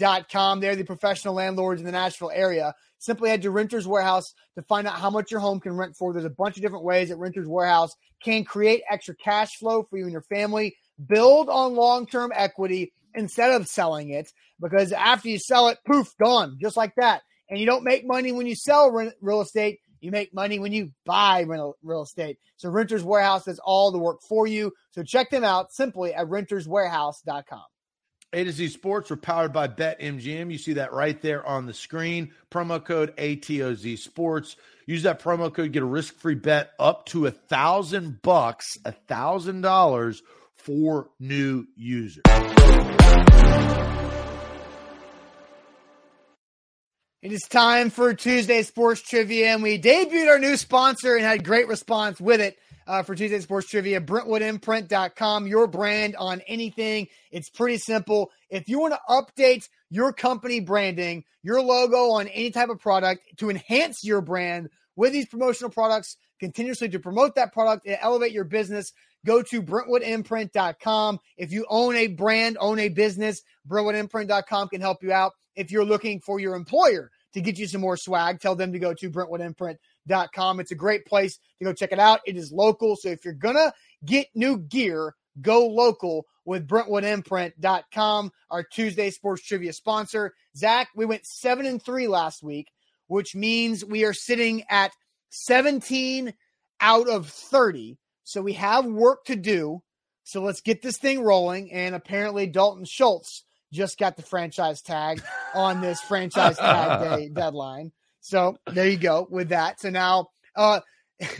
[0.00, 0.60] renterswarehouse.com.
[0.60, 2.74] They're the professional landlords in the Nashville area.
[2.98, 6.12] Simply head to Renters Warehouse to find out how much your home can rent for.
[6.12, 9.96] There's a bunch of different ways that Renters Warehouse can create extra cash flow for
[9.96, 10.76] you and your family.
[11.06, 14.30] Build on long term equity instead of selling it
[14.60, 17.22] because after you sell it, poof, gone, just like that.
[17.48, 19.80] And you don't make money when you sell real estate.
[20.00, 22.38] You make money when you buy rental, real estate.
[22.56, 24.72] So Renters Warehouse does all the work for you.
[24.92, 27.64] So check them out simply at renterswarehouse.com.
[28.32, 30.52] A to Z Sports are powered by BetMGM.
[30.52, 32.32] You see that right there on the screen.
[32.48, 34.54] Promo code ATOZ Sports.
[34.86, 39.62] Use that promo code, get a risk-free bet up to a thousand bucks, a thousand
[39.62, 40.22] dollars
[40.54, 42.22] for new users.
[47.22, 51.44] It is time for Tuesday Sports Trivia, and we debuted our new sponsor and had
[51.44, 52.56] great response with it.
[52.86, 57.08] Uh, for Tuesday Sports Trivia, BrentwoodImprint.com, your brand on anything.
[57.30, 58.30] It's pretty simple.
[58.48, 63.22] If you want to update your company branding, your logo on any type of product
[63.38, 68.32] to enhance your brand with these promotional products, continuously to promote that product and elevate
[68.32, 68.92] your business,
[69.24, 71.20] go to BrentwoodImprint.com.
[71.36, 75.32] If you own a brand, own a business, BrentwoodImprint.com can help you out.
[75.54, 78.78] If you're looking for your employer to get you some more swag, tell them to
[78.78, 79.76] go to BrentwoodImprint.com.
[80.08, 82.20] It's a great place to go check it out.
[82.26, 82.96] It is local.
[82.96, 83.72] So if you're going to
[84.04, 90.34] get new gear, go local with BrentwoodImprint.com, our Tuesday sports trivia sponsor.
[90.56, 92.68] Zach, we went seven and three last week,
[93.06, 94.92] which means we are sitting at
[95.30, 96.34] 17
[96.80, 97.98] out of 30.
[98.24, 99.82] So we have work to do.
[100.24, 101.72] So let's get this thing rolling.
[101.72, 105.22] And apparently, Dalton Schultz just got the franchise tag
[105.54, 107.92] on this franchise tag day deadline.
[108.20, 109.80] So there you go with that.
[109.80, 110.80] So now, uh,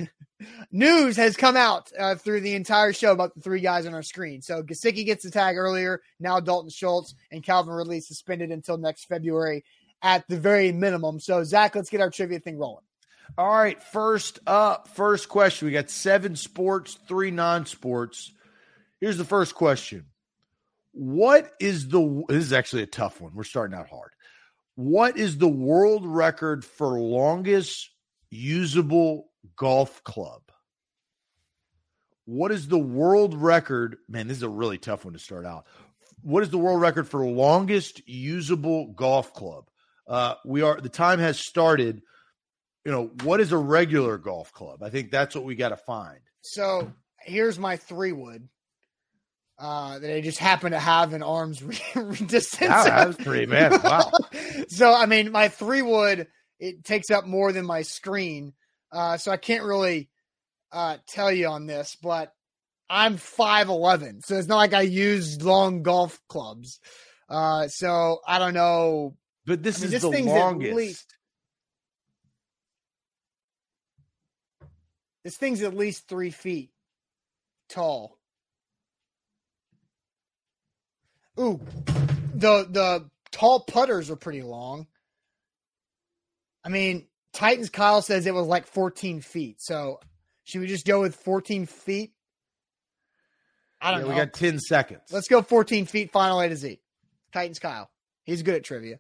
[0.73, 4.03] news has come out uh, through the entire show about the three guys on our
[4.03, 4.43] screen.
[4.43, 6.01] So Gesicki gets the tag earlier.
[6.19, 9.65] Now Dalton Schultz and Calvin Ridley suspended until next February
[10.03, 11.21] at the very minimum.
[11.21, 12.85] So Zach, let's get our trivia thing rolling.
[13.39, 15.67] All right, first up, first question.
[15.67, 18.33] We got seven sports, three non-sports.
[19.01, 20.07] Here's the first question.
[20.93, 23.33] What is the this is actually a tough one.
[23.35, 24.11] We're starting out hard.
[24.75, 27.91] What is the world record for longest
[28.31, 30.43] usable golf club?
[32.25, 33.97] What is the world record?
[34.09, 35.67] Man, this is a really tough one to start out.
[36.23, 39.65] What is the world record for longest usable golf club?
[40.07, 42.03] Uh, we are the time has started
[42.85, 44.83] you know, what is a regular golf club?
[44.83, 46.21] I think that's what we got to find.
[46.43, 48.49] So here's my three wood
[49.61, 51.61] uh, that I just happen to have in arm's
[52.27, 52.71] distance.
[52.71, 53.73] Wow, that was pretty man.
[53.85, 54.11] Wow.
[54.69, 56.27] so I mean, my three wood
[56.59, 58.55] it takes up more than my screen,
[58.91, 60.09] uh, so I can't really
[60.73, 62.33] uh, tell you on this, but
[62.89, 66.81] I'm five eleven, so it's not like I use long golf clubs.
[67.29, 69.17] Uh, so I don't know.
[69.47, 70.75] But this I mean, is this the longest.
[70.75, 71.17] Least,
[75.23, 76.71] This thing's at least three feet
[77.69, 78.20] tall.
[81.39, 81.61] Ooh,
[82.35, 84.87] the the tall putters are pretty long.
[86.65, 89.63] I mean, Titans Kyle says it was like 14 feet.
[89.63, 90.01] So
[90.45, 92.13] should we just go with 14 feet?
[93.81, 94.13] I don't yeah, know.
[94.13, 95.01] We got 10 seconds.
[95.11, 96.81] Let's go 14 feet, final A to Z.
[97.33, 97.89] Titans Kyle.
[98.25, 98.99] He's good at trivia.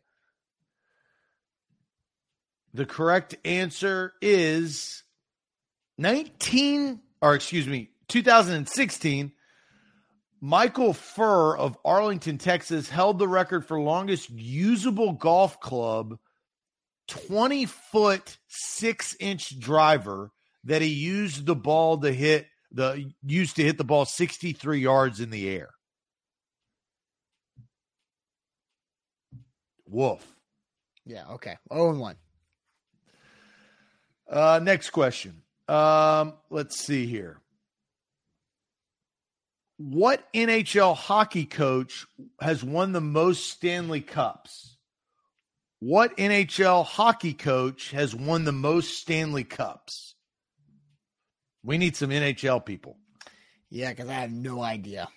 [2.72, 5.02] The correct answer is
[5.98, 9.32] 19 or excuse me, 2016,
[10.40, 16.18] Michael Furr of Arlington, Texas held the record for longest usable golf club,
[17.08, 20.30] 20 foot, six inch driver
[20.64, 25.20] that he used the ball to hit the used to hit the ball 63 yards
[25.20, 25.70] in the air.
[29.86, 30.24] Wolf.
[31.04, 31.56] Yeah, okay.
[31.72, 32.16] 0 and 1.
[34.30, 35.42] Uh, next question.
[35.68, 37.40] Um, let's see here.
[39.82, 42.06] What NHL hockey coach
[42.38, 44.76] has won the most Stanley Cups?
[45.78, 50.16] What NHL hockey coach has won the most Stanley Cups?
[51.62, 52.98] We need some NHL people.
[53.70, 55.08] Yeah, because I have no idea.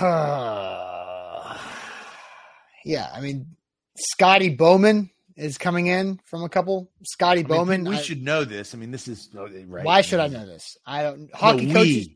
[2.84, 3.54] yeah, I mean,
[3.96, 6.90] Scotty Bowman is coming in from a couple.
[7.02, 7.84] Scotty Bowman.
[7.84, 8.74] we I, should know this.
[8.74, 9.84] I mean, this is oh, right.
[9.84, 10.76] Why should I know this?
[10.86, 11.34] I don't.
[11.34, 12.08] Hockey no, coaches.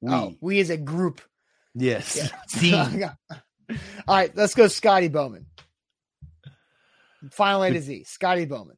[0.00, 0.12] We.
[0.12, 1.20] Oh, we as a group.
[1.74, 2.30] Yes.
[2.60, 3.12] Yeah.
[4.08, 4.68] All right, let's go.
[4.68, 5.46] Scotty Bowman.
[7.30, 8.04] Final A to Z.
[8.04, 8.76] Scotty Bowman.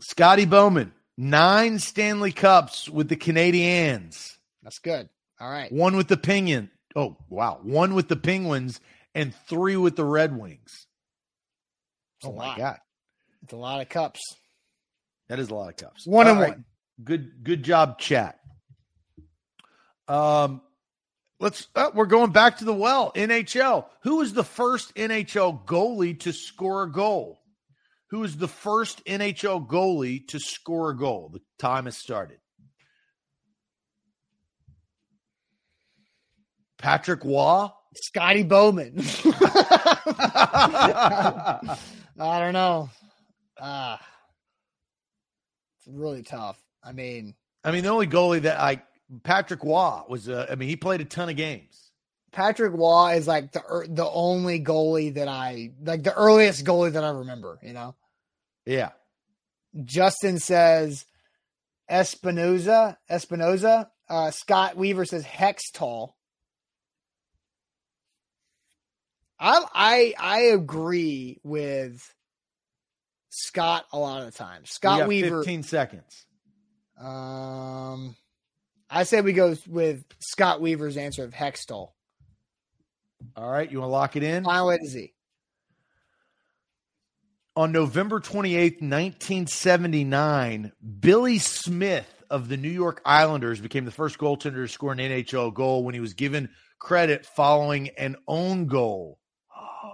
[0.00, 0.92] Scotty Bowman.
[1.18, 4.36] Nine Stanley Cups with the Canadiens.
[4.62, 5.08] That's good.
[5.38, 5.70] All right.
[5.70, 6.70] One with the Penguin.
[6.96, 7.60] Oh, wow.
[7.62, 8.80] One with the Penguins
[9.14, 10.86] and three with the Red Wings.
[12.22, 12.56] It's oh my lot.
[12.56, 12.78] god,
[13.42, 14.20] it's a lot of cups.
[15.28, 16.06] That is a lot of cups.
[16.06, 16.50] One All and right.
[16.50, 16.64] one.
[17.02, 18.38] Good, good job, chat.
[20.06, 20.62] Um,
[21.40, 21.66] let's.
[21.74, 23.12] Uh, we're going back to the well.
[23.14, 23.86] NHL.
[24.04, 27.40] Who was the first NHL goalie to score a goal?
[28.10, 31.30] Who was the first NHL goalie to score a goal?
[31.32, 32.38] The time has started.
[36.78, 37.66] Patrick Roy.
[37.96, 38.94] Scotty Bowman.
[42.18, 42.90] I don't know.
[43.60, 43.96] Uh,
[45.78, 46.58] it's really tough.
[46.84, 47.34] I mean,
[47.64, 48.82] I mean, the only goalie that I
[49.22, 50.28] Patrick Roy was.
[50.28, 51.90] Uh, I mean, he played a ton of games.
[52.32, 56.92] Patrick Roy is like the er, the only goalie that I like the earliest goalie
[56.92, 57.58] that I remember.
[57.62, 57.94] You know,
[58.66, 58.90] Yeah.
[59.84, 61.04] Justin says
[61.90, 62.96] Espinoza.
[63.10, 63.88] Espinoza.
[64.08, 66.12] Uh, Scott Weaver says Hextall.
[69.42, 72.14] I I I agree with
[73.28, 74.64] Scott a lot of the time.
[74.64, 75.38] Scott Weaver.
[75.38, 76.26] 15 seconds.
[76.98, 78.14] Um,
[78.88, 81.88] I say we go with Scott Weaver's answer of Hextall.
[83.36, 83.70] All right.
[83.70, 84.44] You want to lock it in?
[84.44, 85.12] Final A to Z.
[87.56, 94.64] On November 28th, 1979, Billy Smith of the New York Islanders became the first goaltender
[94.64, 99.18] to score an NHL goal when he was given credit following an own goal.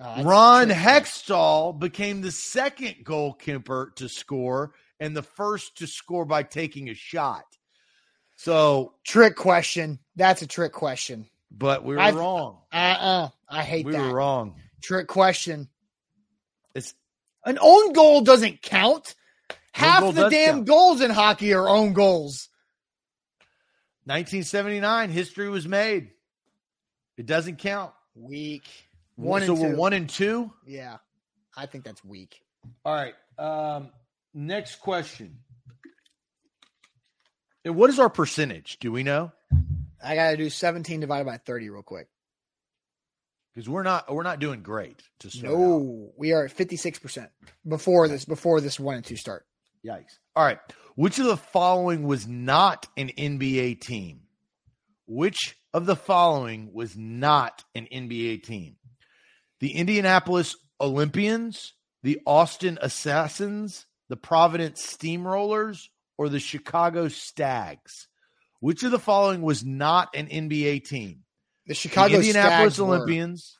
[0.00, 0.68] Oh, Ron.
[0.68, 6.94] Hextall became the second goalkeeper to score and the first to score by taking a
[6.94, 7.42] shot.
[8.36, 9.98] So, Trick question.
[10.14, 11.26] That's a trick question.
[11.50, 12.60] but we were I've- wrong.
[12.72, 13.90] Uh uh I hate that.
[13.90, 14.02] We that.
[14.12, 14.60] were wrong.
[14.80, 15.68] Trick question.
[16.76, 16.94] It's
[17.44, 19.16] An own goal doesn't count.
[19.72, 20.68] Half the damn count.
[20.68, 22.48] goals in hockey are own goals.
[24.04, 25.10] 1979.
[25.10, 26.12] History was made.
[27.16, 27.92] It doesn't count.
[28.18, 28.64] Weak.
[29.16, 29.76] One so and we're two.
[29.76, 30.52] one and two.
[30.66, 30.98] Yeah.
[31.56, 32.40] I think that's weak.
[32.84, 33.14] All right.
[33.38, 33.90] Um,
[34.34, 35.38] next question.
[37.64, 38.78] And what is our percentage?
[38.78, 39.32] Do we know?
[40.02, 42.08] I got to do 17 divided by 30 real quick.
[43.52, 45.52] Because we're not we're not doing great to start.
[45.52, 45.58] out.
[45.58, 47.28] No, we are at 56%
[47.66, 49.46] before this before this 1 and 2 start.
[49.84, 50.18] Yikes.
[50.36, 50.60] All right.
[50.94, 54.20] Which of the following was not an NBA team?
[55.08, 58.76] Which of the following was not an NBA team?
[59.60, 65.78] The Indianapolis Olympians, the Austin Assassins, the Providence Steamrollers,
[66.18, 68.06] or the Chicago Stags?
[68.60, 71.24] Which of the following was not an NBA team?
[71.66, 73.58] The Chicago the Indianapolis Stags were- Olympians,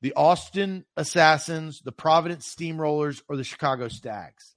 [0.00, 4.54] the Austin Assassins, the Providence Steamrollers, or the Chicago Stags?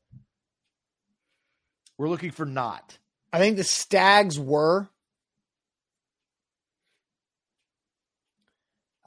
[1.97, 2.97] We're looking for not.
[3.33, 4.89] I think the Stags were.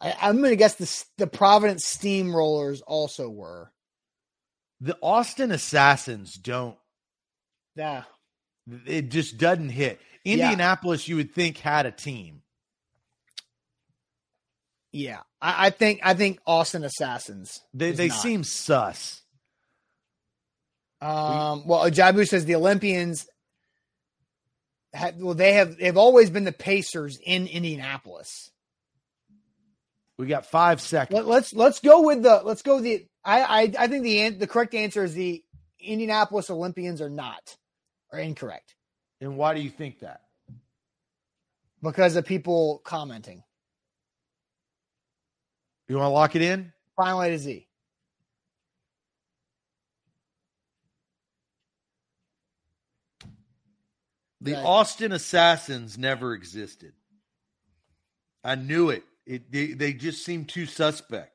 [0.05, 3.73] I, I'm going to guess the the Providence Steamrollers also were.
[4.81, 6.77] The Austin Assassins don't.
[7.75, 8.05] Yeah,
[8.87, 9.99] It just doesn't hit.
[10.25, 10.35] Yeah.
[10.35, 12.43] Indianapolis, you would think had a team.
[14.93, 15.21] yeah.
[15.41, 17.61] I, I think I think Austin Assassins.
[17.73, 18.19] They they not.
[18.19, 19.23] seem sus.
[21.01, 23.27] Um, well, Jabu says the Olympians.
[24.95, 28.51] Had, well, they have they've always been the Pacers in Indianapolis.
[30.19, 31.17] We got five seconds.
[31.17, 34.31] Let, let's let's go with the let's go with the I I, I think the
[34.31, 35.43] the correct answer is the
[35.81, 37.57] Indianapolis Olympians are not
[38.13, 38.75] are incorrect
[39.21, 40.21] and why do you think that?
[41.85, 43.45] because of people commenting.
[45.87, 46.73] You want to lock it in?
[46.97, 47.69] Final A to Z.
[54.41, 56.93] The Austin Assassins never existed.
[58.43, 59.05] I knew it.
[59.27, 61.33] It they, they just seem too suspect.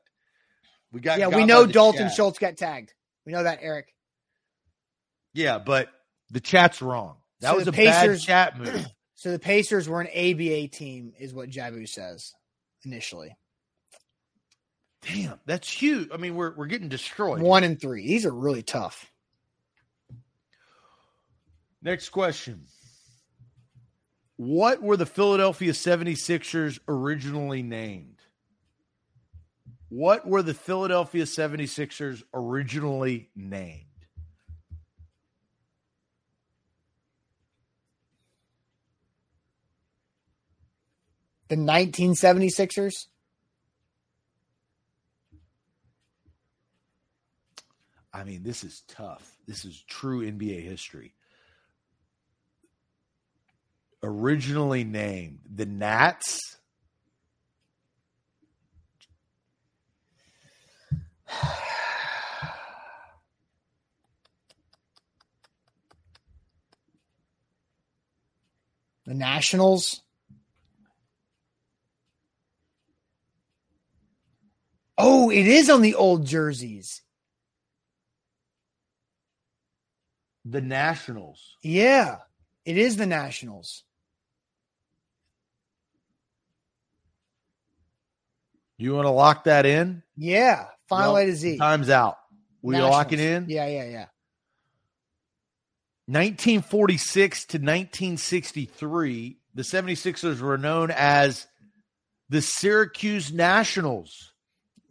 [0.92, 2.14] We got Yeah, we know Dalton chat.
[2.14, 2.92] Schultz got tagged.
[3.26, 3.94] We know that, Eric.
[5.34, 5.88] Yeah, but
[6.30, 7.16] the chat's wrong.
[7.40, 8.86] That So was a Pacers- bad chat move.
[9.14, 12.32] So the Pacers were an ABA team, is what Jabu says
[12.86, 13.36] initially.
[15.02, 16.08] Damn, that's huge.
[16.10, 17.42] I mean, we're we're getting destroyed.
[17.42, 18.06] One and three.
[18.06, 19.12] These are really tough.
[21.82, 22.62] Next question.
[24.40, 28.22] What were the Philadelphia 76ers originally named?
[29.90, 33.84] What were the Philadelphia 76ers originally named?
[41.48, 43.08] The 1976ers.
[48.10, 49.36] I mean, this is tough.
[49.46, 51.12] This is true NBA history.
[54.02, 56.56] Originally named the Nats.
[69.06, 70.02] The Nationals.
[74.96, 77.02] Oh, it is on the old jerseys.
[80.44, 81.56] The Nationals.
[81.60, 82.18] Yeah,
[82.64, 83.82] it is the Nationals.
[88.80, 90.02] You want to lock that in?
[90.16, 91.58] Yeah, final Well, A to Z.
[91.58, 92.16] Time's out.
[92.62, 93.46] We lock it in?
[93.48, 94.06] Yeah, yeah, yeah.
[96.06, 101.46] 1946 to 1963, the 76ers were known as
[102.30, 104.32] The Syracuse Nationals.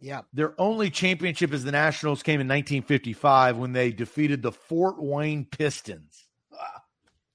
[0.00, 0.22] Yeah.
[0.32, 5.44] Their only championship as the Nationals came in 1955 when they defeated the Fort Wayne
[5.44, 6.26] Pistons.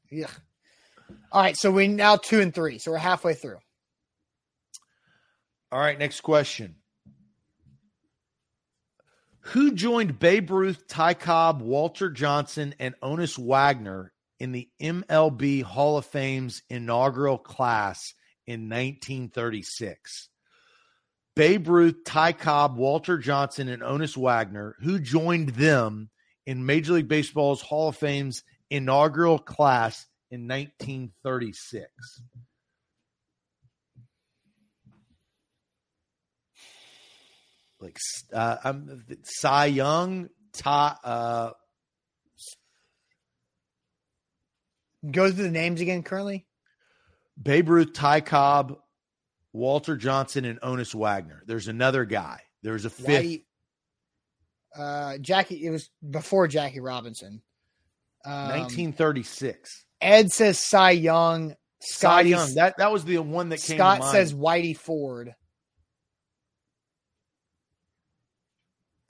[0.10, 0.28] Yeah.
[1.32, 1.58] All right.
[1.58, 2.80] So we now two and three.
[2.80, 3.58] So we're halfway through.
[5.76, 6.00] All right.
[6.00, 6.76] Next question.
[9.42, 15.98] Who joined Babe Ruth, Ty Cobb, Walter Johnson, and Honus Wagner in the MLB Hall
[15.98, 18.14] of Fame's inaugural class
[18.48, 20.30] in 1936?
[21.36, 26.10] Babe Ruth, Ty Cobb, Walter Johnson, and Honus Wagner, who joined them
[26.46, 31.92] in Major League Baseball's Hall of Fame's inaugural class in 1936.
[37.86, 37.98] Like
[38.34, 41.52] uh, I'm Cy Young, Ta, uh,
[45.12, 46.48] Go through the names again currently.
[47.42, 48.78] Babe Ruth, Ty Cobb,
[49.54, 51.44] Walter Johnson, and Honus Wagner.
[51.46, 52.40] There's another guy.
[52.64, 53.42] There's a fifth.
[54.76, 55.64] Uh, Jackie.
[55.64, 57.42] It was before Jackie Robinson.
[58.26, 59.86] Um, 1936.
[60.02, 61.52] Ed says Cy Young.
[61.82, 62.56] Cy Scotty, Young.
[62.56, 63.78] That that was the one that came.
[63.78, 65.36] Scott says Whitey Ford.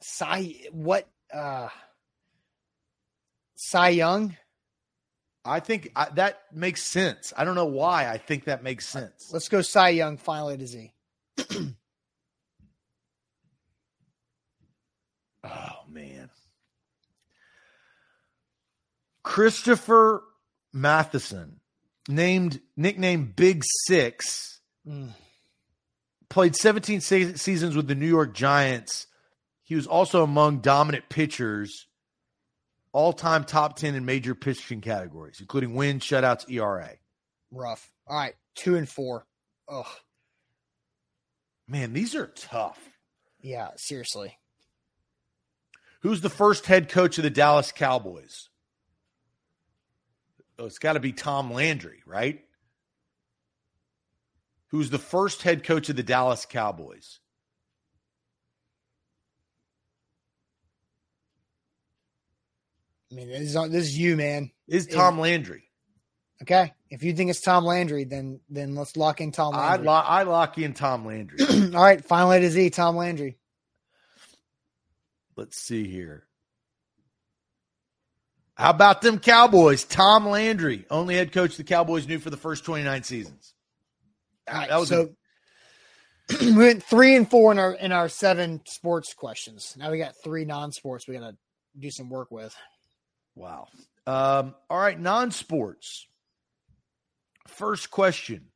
[0.08, 1.08] Cy what?
[1.34, 1.70] Uh,
[3.56, 4.38] Cy Young.
[5.44, 7.34] I think I, that makes sense.
[7.36, 8.08] I don't know why.
[8.10, 9.30] I think that makes sense.
[9.34, 10.18] Let's go Cy Young.
[10.18, 10.94] Finally to Z.
[15.44, 16.30] Oh man.
[19.24, 20.24] Christopher
[20.74, 21.60] Mathewson,
[22.08, 25.14] named nicknamed Big Six, Mm.
[26.30, 29.08] played 17 se- seasons with the New York Giants.
[29.66, 31.88] He was also among dominant pitchers,
[32.94, 36.92] all-time top 10 in major pitching categories, including wins, shutouts, ERA.
[37.52, 37.92] Rough.
[38.08, 39.26] All right, two and four.
[39.68, 39.88] Ugh.
[41.68, 42.80] Man, these are tough.
[43.42, 44.38] Yeah, seriously.
[46.02, 48.50] Who's the first head coach of the Dallas Cowboys?
[50.60, 52.42] Oh, it's got to be Tom Landry, right?
[54.68, 57.20] Who's the first head coach of the Dallas Cowboys?
[63.16, 64.52] I mean, this is, this is you, man.
[64.68, 65.64] Is Tom Landry?
[66.42, 69.88] Okay, if you think it's Tom Landry, then then let's lock in Tom I Landry.
[69.88, 71.40] lo- I lock in Tom Landry.
[71.74, 73.38] All right, finally to Z, Tom Landry.
[75.38, 76.26] Let's see here.
[78.56, 79.86] How about them Cowboys?
[79.86, 83.54] Tom Landry, only head coach the Cowboys knew for the first 29 seasons.
[84.50, 85.10] All right, That was so
[86.42, 89.74] we went three and four in our in our seven sports questions.
[89.78, 91.08] Now we got three non-sports.
[91.08, 91.38] We got to
[91.80, 92.54] do some work with.
[93.36, 93.68] Wow.
[94.08, 96.08] Um, all right, non sports.
[97.48, 98.48] First question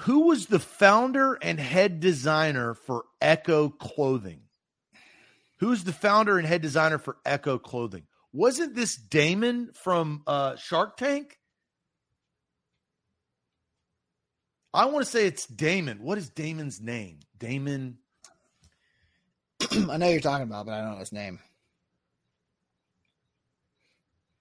[0.00, 4.40] Who was the founder and head designer for Ecko Clothing?
[5.58, 8.04] Who's the founder and head designer for Ecko Clothing?
[8.32, 11.38] Wasn't this Daymond from uh, Shark Tank?
[14.74, 16.00] I want to say it's Daymond.
[16.00, 17.20] What is Daymond's name?
[17.38, 17.96] Daymond.
[19.90, 21.38] I know you're talking about, but I don't know his name.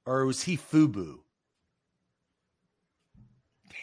[0.06, 1.20] Or was he Fubu?
[3.68, 3.76] Damn.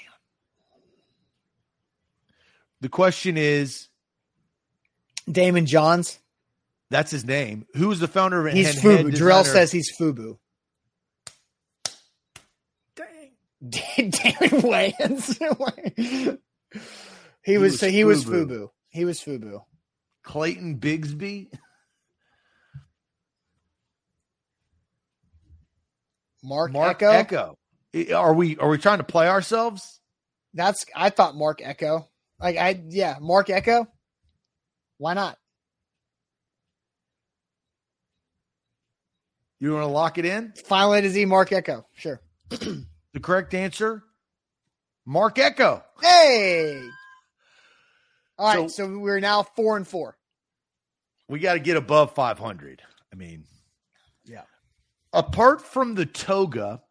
[2.81, 3.89] The question is,
[5.29, 6.19] Daymond Johns.
[6.91, 7.67] that's his name.
[7.75, 9.13] Who is the founder of He's Fubu.
[9.13, 10.39] Jarrell says he's Fubu.
[12.97, 13.31] Dang.
[13.71, 15.89] Damon Wayans.
[15.97, 18.49] he, He was, was so he was Fubu.
[18.49, 18.69] Fubu.
[18.91, 19.63] He was Fubu.
[20.23, 21.49] Clayton Bigsby.
[26.43, 27.55] Marc, Marc Ecko.
[27.95, 28.15] Ecko.
[28.15, 30.01] Are we are we trying to play ourselves?
[30.55, 32.09] That's I thought Marc Ecko.
[32.41, 33.87] Like I yeah, Marc Ecko.
[34.99, 35.37] Why not?
[39.61, 40.53] You want to lock it in?
[40.67, 41.87] Finally to Z Marc Ecko.
[41.95, 42.21] Sure.
[43.15, 44.05] The correct answer,
[45.07, 45.83] Marc Ecko.
[46.01, 46.79] Hey.
[48.39, 50.17] All right, So- so, we're now four and four.
[51.27, 52.83] We got to get above 500.
[53.11, 53.45] I mean,
[54.27, 54.43] Yeah.
[55.13, 56.83] Apart from the toga,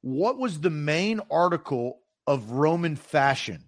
[0.00, 3.64] what was the main article of Roman fashion?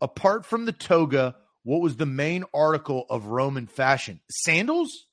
[0.00, 4.20] Apart from the toga, what was the main article of Roman fashion?
[4.30, 5.06] Sandals,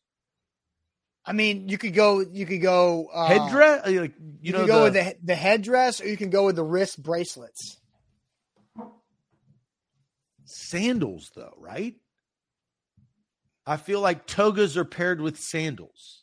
[1.25, 2.21] I mean, you could go.
[2.21, 3.85] You could go uh, headdress.
[3.85, 6.45] Like, you, You, know, can go the, with the the headdress, or you can go
[6.45, 7.77] with the wrist bracelets.
[10.45, 11.95] sandals, though, right?
[13.65, 16.18] I feel like togas are paired with sandals.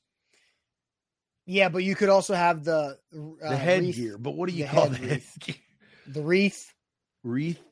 [1.47, 4.64] Yeah, but you could also have the The uh, headgear, wreath, but what do you
[4.64, 5.32] the call head the wreath.
[5.47, 5.62] headgear?
[6.09, 6.74] the wreath.
[7.22, 7.62] Wreath.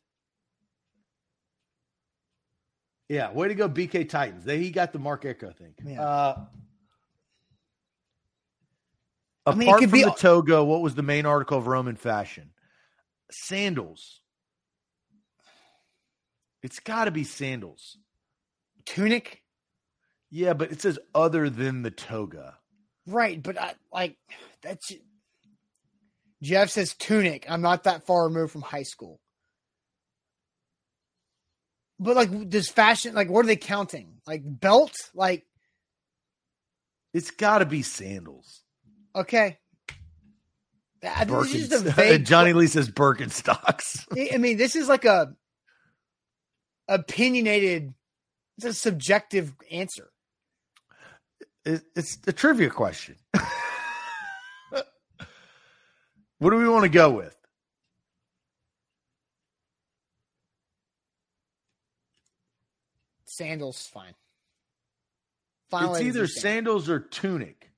[3.08, 4.44] Yeah, way to go, BK Titans.
[4.44, 5.74] They he got the Marc Ecko thing.
[5.84, 6.02] Yeah.
[6.02, 6.44] Uh,
[9.46, 11.66] I apart mean, it could from be- the toga, what was the main article of
[11.66, 12.50] Roman fashion?
[13.30, 14.20] Sandals.
[16.62, 17.98] It's got to be sandals.
[18.86, 19.42] Tunic,
[20.30, 22.56] Yeah, but it says other than the toga.
[23.06, 23.42] Right?
[23.42, 24.16] But I like
[24.62, 24.92] that's.
[26.42, 27.46] Jeff says tunic.
[27.48, 29.18] I'm not that far removed from high school.
[31.98, 34.18] But like, does fashion like what are they counting?
[34.26, 34.92] Like belt?
[35.14, 35.44] Like
[37.14, 38.62] It's got to be sandals.
[39.14, 39.58] okay.
[41.02, 42.24] I think this is just a vague.
[42.24, 44.06] Johnny Lee says Birkenstocks.
[44.32, 45.34] I mean, this is like a
[46.88, 47.92] opinionated.
[48.56, 50.10] It's a subjective answer.
[51.64, 53.16] It- it's a trivia question.
[56.38, 57.36] what do we want to go with?
[63.24, 64.14] Sandals, fine.
[65.70, 66.42] Final it's either sandals.
[66.42, 67.70] sandals or tunic.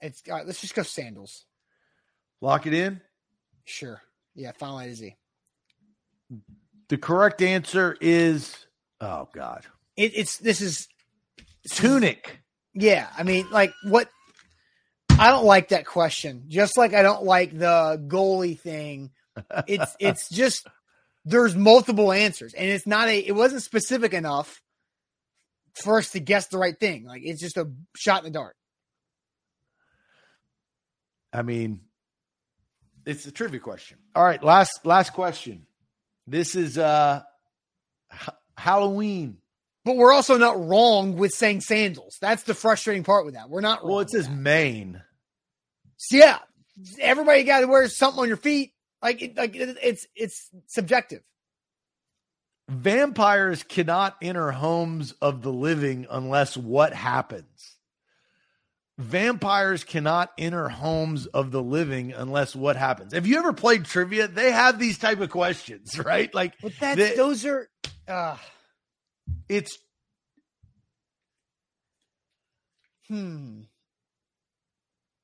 [0.00, 0.46] It's all right.
[0.46, 1.44] Let's just go sandals.
[2.40, 3.00] Lock it in.
[3.64, 4.00] Sure.
[4.34, 4.52] Yeah.
[4.52, 5.16] Final A to Z.
[6.88, 8.54] The correct answer is
[9.00, 9.64] oh god.
[9.96, 10.88] It, it's this is
[11.70, 12.40] Tunic.
[12.74, 13.08] yeah.
[13.16, 14.08] I mean, like what?
[15.10, 16.44] I don't like that question.
[16.48, 19.10] Just like I don't like the goalie thing.
[19.66, 20.66] It's it's just
[21.24, 23.18] there's multiple answers, and it's not a.
[23.18, 24.62] It wasn't specific enough
[25.74, 27.04] for us to guess the right thing.
[27.04, 28.56] Like it's just a shot in the dark.
[31.32, 31.80] I mean,
[33.04, 33.98] it's a trivia question.
[34.14, 35.66] All right, last last question.
[36.30, 37.22] This is uh
[38.10, 39.38] Ha- Halloween.
[39.84, 42.18] But we're also not wrong with saying sandals.
[42.20, 43.48] That's the frustrating part with that.
[43.48, 43.90] We're not wrong.
[43.90, 44.28] Well, it says.
[44.28, 45.02] Maine.
[45.96, 46.38] So, yeah,
[47.00, 48.72] everybody got to wear something on your feet.
[49.00, 51.22] Like, it, like it, it's it's subjective.
[52.68, 57.77] Vampires cannot enter homes of the living unless what happens?
[58.98, 63.14] Vampires cannot enter homes of the living unless what happens.
[63.14, 64.26] Have you ever played trivia?
[64.26, 66.34] They have these type of questions, right?
[66.34, 67.68] Like But that's those are.
[68.08, 68.36] Uh,
[69.48, 69.78] it's
[73.08, 73.60] hmm.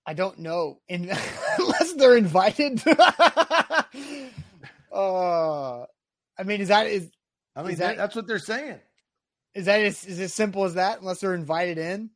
[0.07, 1.11] I don't know, In,
[1.59, 2.83] unless they're invited.
[2.87, 2.97] uh,
[4.93, 7.11] I mean, is that is
[7.57, 8.79] I mean Is that- that, that's what they're saying.
[9.55, 11.01] is that as, is as simple as that?
[11.01, 12.11] Unless they're invited in.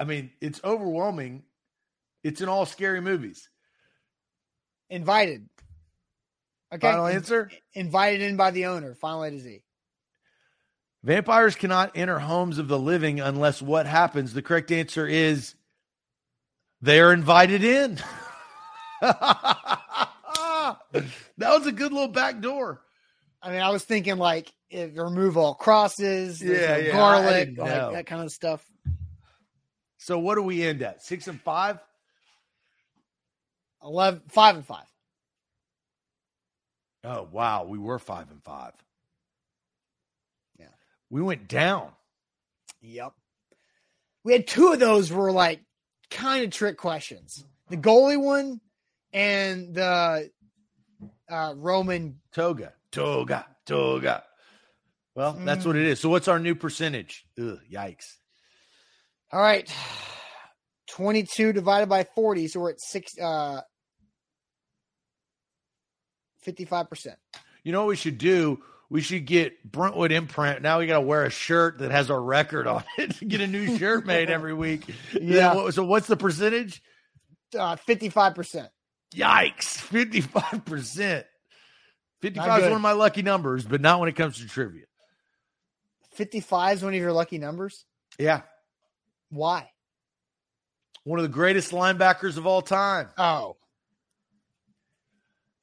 [0.00, 1.42] I mean, it's overwhelming.
[2.24, 3.50] It's in all scary movies.
[4.88, 5.46] Invited.
[6.72, 6.90] Okay.
[6.90, 7.50] Final in- answer?
[7.74, 8.94] Invited in by the owner.
[8.94, 9.62] Final A to Z.
[11.02, 14.32] Vampires cannot enter homes of the living unless what happens?
[14.32, 15.54] The correct answer is
[16.80, 17.98] they are invited in.
[19.00, 20.76] that
[21.38, 22.82] was a good little back door.
[23.42, 27.92] I mean, I was thinking like if remove all crosses, Yeah, no yeah, garlic, like
[27.92, 28.64] that kind of stuff.
[30.00, 31.02] So what do we end at?
[31.02, 31.78] Six and five?
[33.84, 34.86] 11, five and five.
[37.04, 38.72] Oh wow, we were five and five.
[40.58, 40.66] Yeah.
[41.10, 41.90] We went down.
[42.80, 43.12] Yep.
[44.24, 45.60] We had two of those were like
[46.10, 47.44] kind of trick questions.
[47.68, 48.60] The goalie one
[49.12, 50.30] and the
[51.28, 52.20] uh, Roman.
[52.32, 52.72] Toga.
[52.90, 53.46] Toga.
[53.66, 54.24] Toga.
[55.14, 56.00] Well, that's what it is.
[56.00, 57.26] So what's our new percentage?
[57.38, 58.14] Ugh, yikes.
[59.32, 59.72] All right.
[60.90, 62.48] 22 divided by 40.
[62.48, 63.60] So we're at six, uh,
[66.46, 67.14] 55%.
[67.62, 68.60] You know what we should do?
[68.88, 70.62] We should get Brentwood imprint.
[70.62, 73.16] Now we got to wear a shirt that has our record on it.
[73.28, 74.82] get a new shirt made every week.
[75.20, 75.54] Yeah.
[75.54, 76.82] What- So what's the percentage?
[77.56, 78.68] Uh, 55%.
[79.14, 79.78] Yikes.
[79.78, 81.24] 55%.
[82.22, 84.84] 55 is one of my lucky numbers, but not when it comes to trivia.
[86.14, 87.84] 55 is one of your lucky numbers.
[88.18, 88.42] Yeah.
[89.30, 89.70] Why?
[91.04, 93.08] One of the greatest linebackers of all time.
[93.16, 93.56] Oh.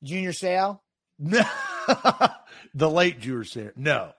[0.03, 0.80] Junior Seau?
[1.19, 1.44] No.
[2.73, 3.72] the late Junior Seau.
[3.76, 4.11] No.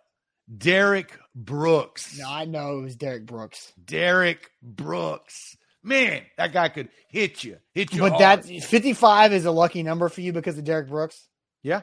[0.57, 2.19] Derrick Brooks.
[2.19, 3.73] No, I know it was Derrick Brooks.
[3.83, 5.57] Derrick Brooks.
[5.83, 7.59] Man, that guy could hit you.
[7.73, 8.01] Hit you.
[8.01, 8.43] But hard.
[8.45, 11.29] that's 55 is a lucky number for you because of Derrick Brooks.
[11.63, 11.83] Yeah.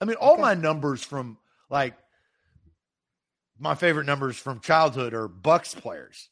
[0.00, 0.42] I mean, all Okay.
[0.42, 1.38] my numbers from
[1.70, 1.94] like
[3.58, 6.28] my favorite numbers from childhood are Bucs players.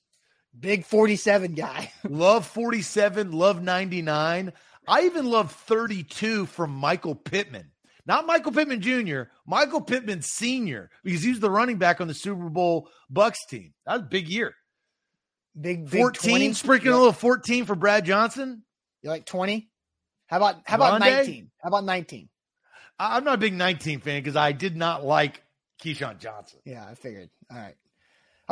[0.58, 1.92] Big 47 guy.
[2.08, 4.52] Love 47, love 99.
[4.86, 7.70] I even love 32 from Michael Pittman.
[8.04, 12.14] Not Michael Pittman Jr., Michael Pittman Sr., because he was the running back on the
[12.14, 13.74] Super Bowl Bucs team.
[13.86, 14.54] That was a big year.
[15.58, 16.52] Big, big 14, 20?
[16.54, 18.64] sprinkling a little 14 for Brad Johnson.
[19.02, 19.70] you like 20?
[20.26, 21.16] How about how about Rondé?
[21.18, 21.50] 19?
[21.62, 22.28] How about 19?
[22.98, 25.42] I- I'm not a big 19 fan because I did not like
[25.82, 26.58] Keyshawn Johnson.
[26.64, 27.30] Yeah, I figured.
[27.50, 27.74] All right.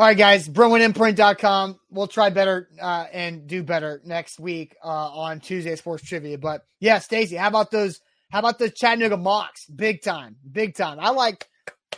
[0.00, 0.48] All right, guys.
[0.48, 1.78] BruinImprint.com.
[1.90, 6.38] We'll try better uh, and do better next week uh, on Tuesday Sports Trivia.
[6.38, 8.00] But yeah, Stacy, how about those?
[8.30, 9.66] How about the Chattanooga Mocs?
[9.76, 10.96] Big time, big time.
[10.98, 11.46] I like,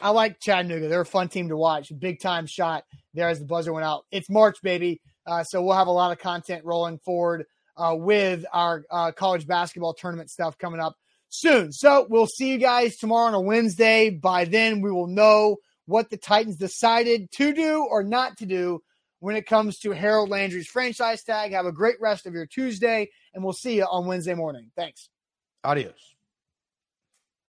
[0.03, 0.89] I like Chattanooga.
[0.89, 1.93] They're a fun team to watch.
[1.97, 2.83] Big time shot
[3.15, 4.05] there as the buzzer went out.
[4.11, 5.01] It's March, baby.
[5.25, 7.45] Uh, so we'll have a lot of content rolling forward
[7.77, 10.97] uh, with our uh, college basketball tournament stuff coming up
[11.29, 11.71] soon.
[11.71, 14.11] So we'll see you guys tomorrow on a Wednesday.
[14.11, 18.83] By then, we will know what the Titans decided to do or not to do
[19.21, 21.53] when it comes to Harold Landry's franchise tag.
[21.53, 24.71] Have a great rest of your Tuesday, and we'll see you on Wednesday morning.
[24.77, 25.09] Thanks.
[25.65, 26.12] Adios.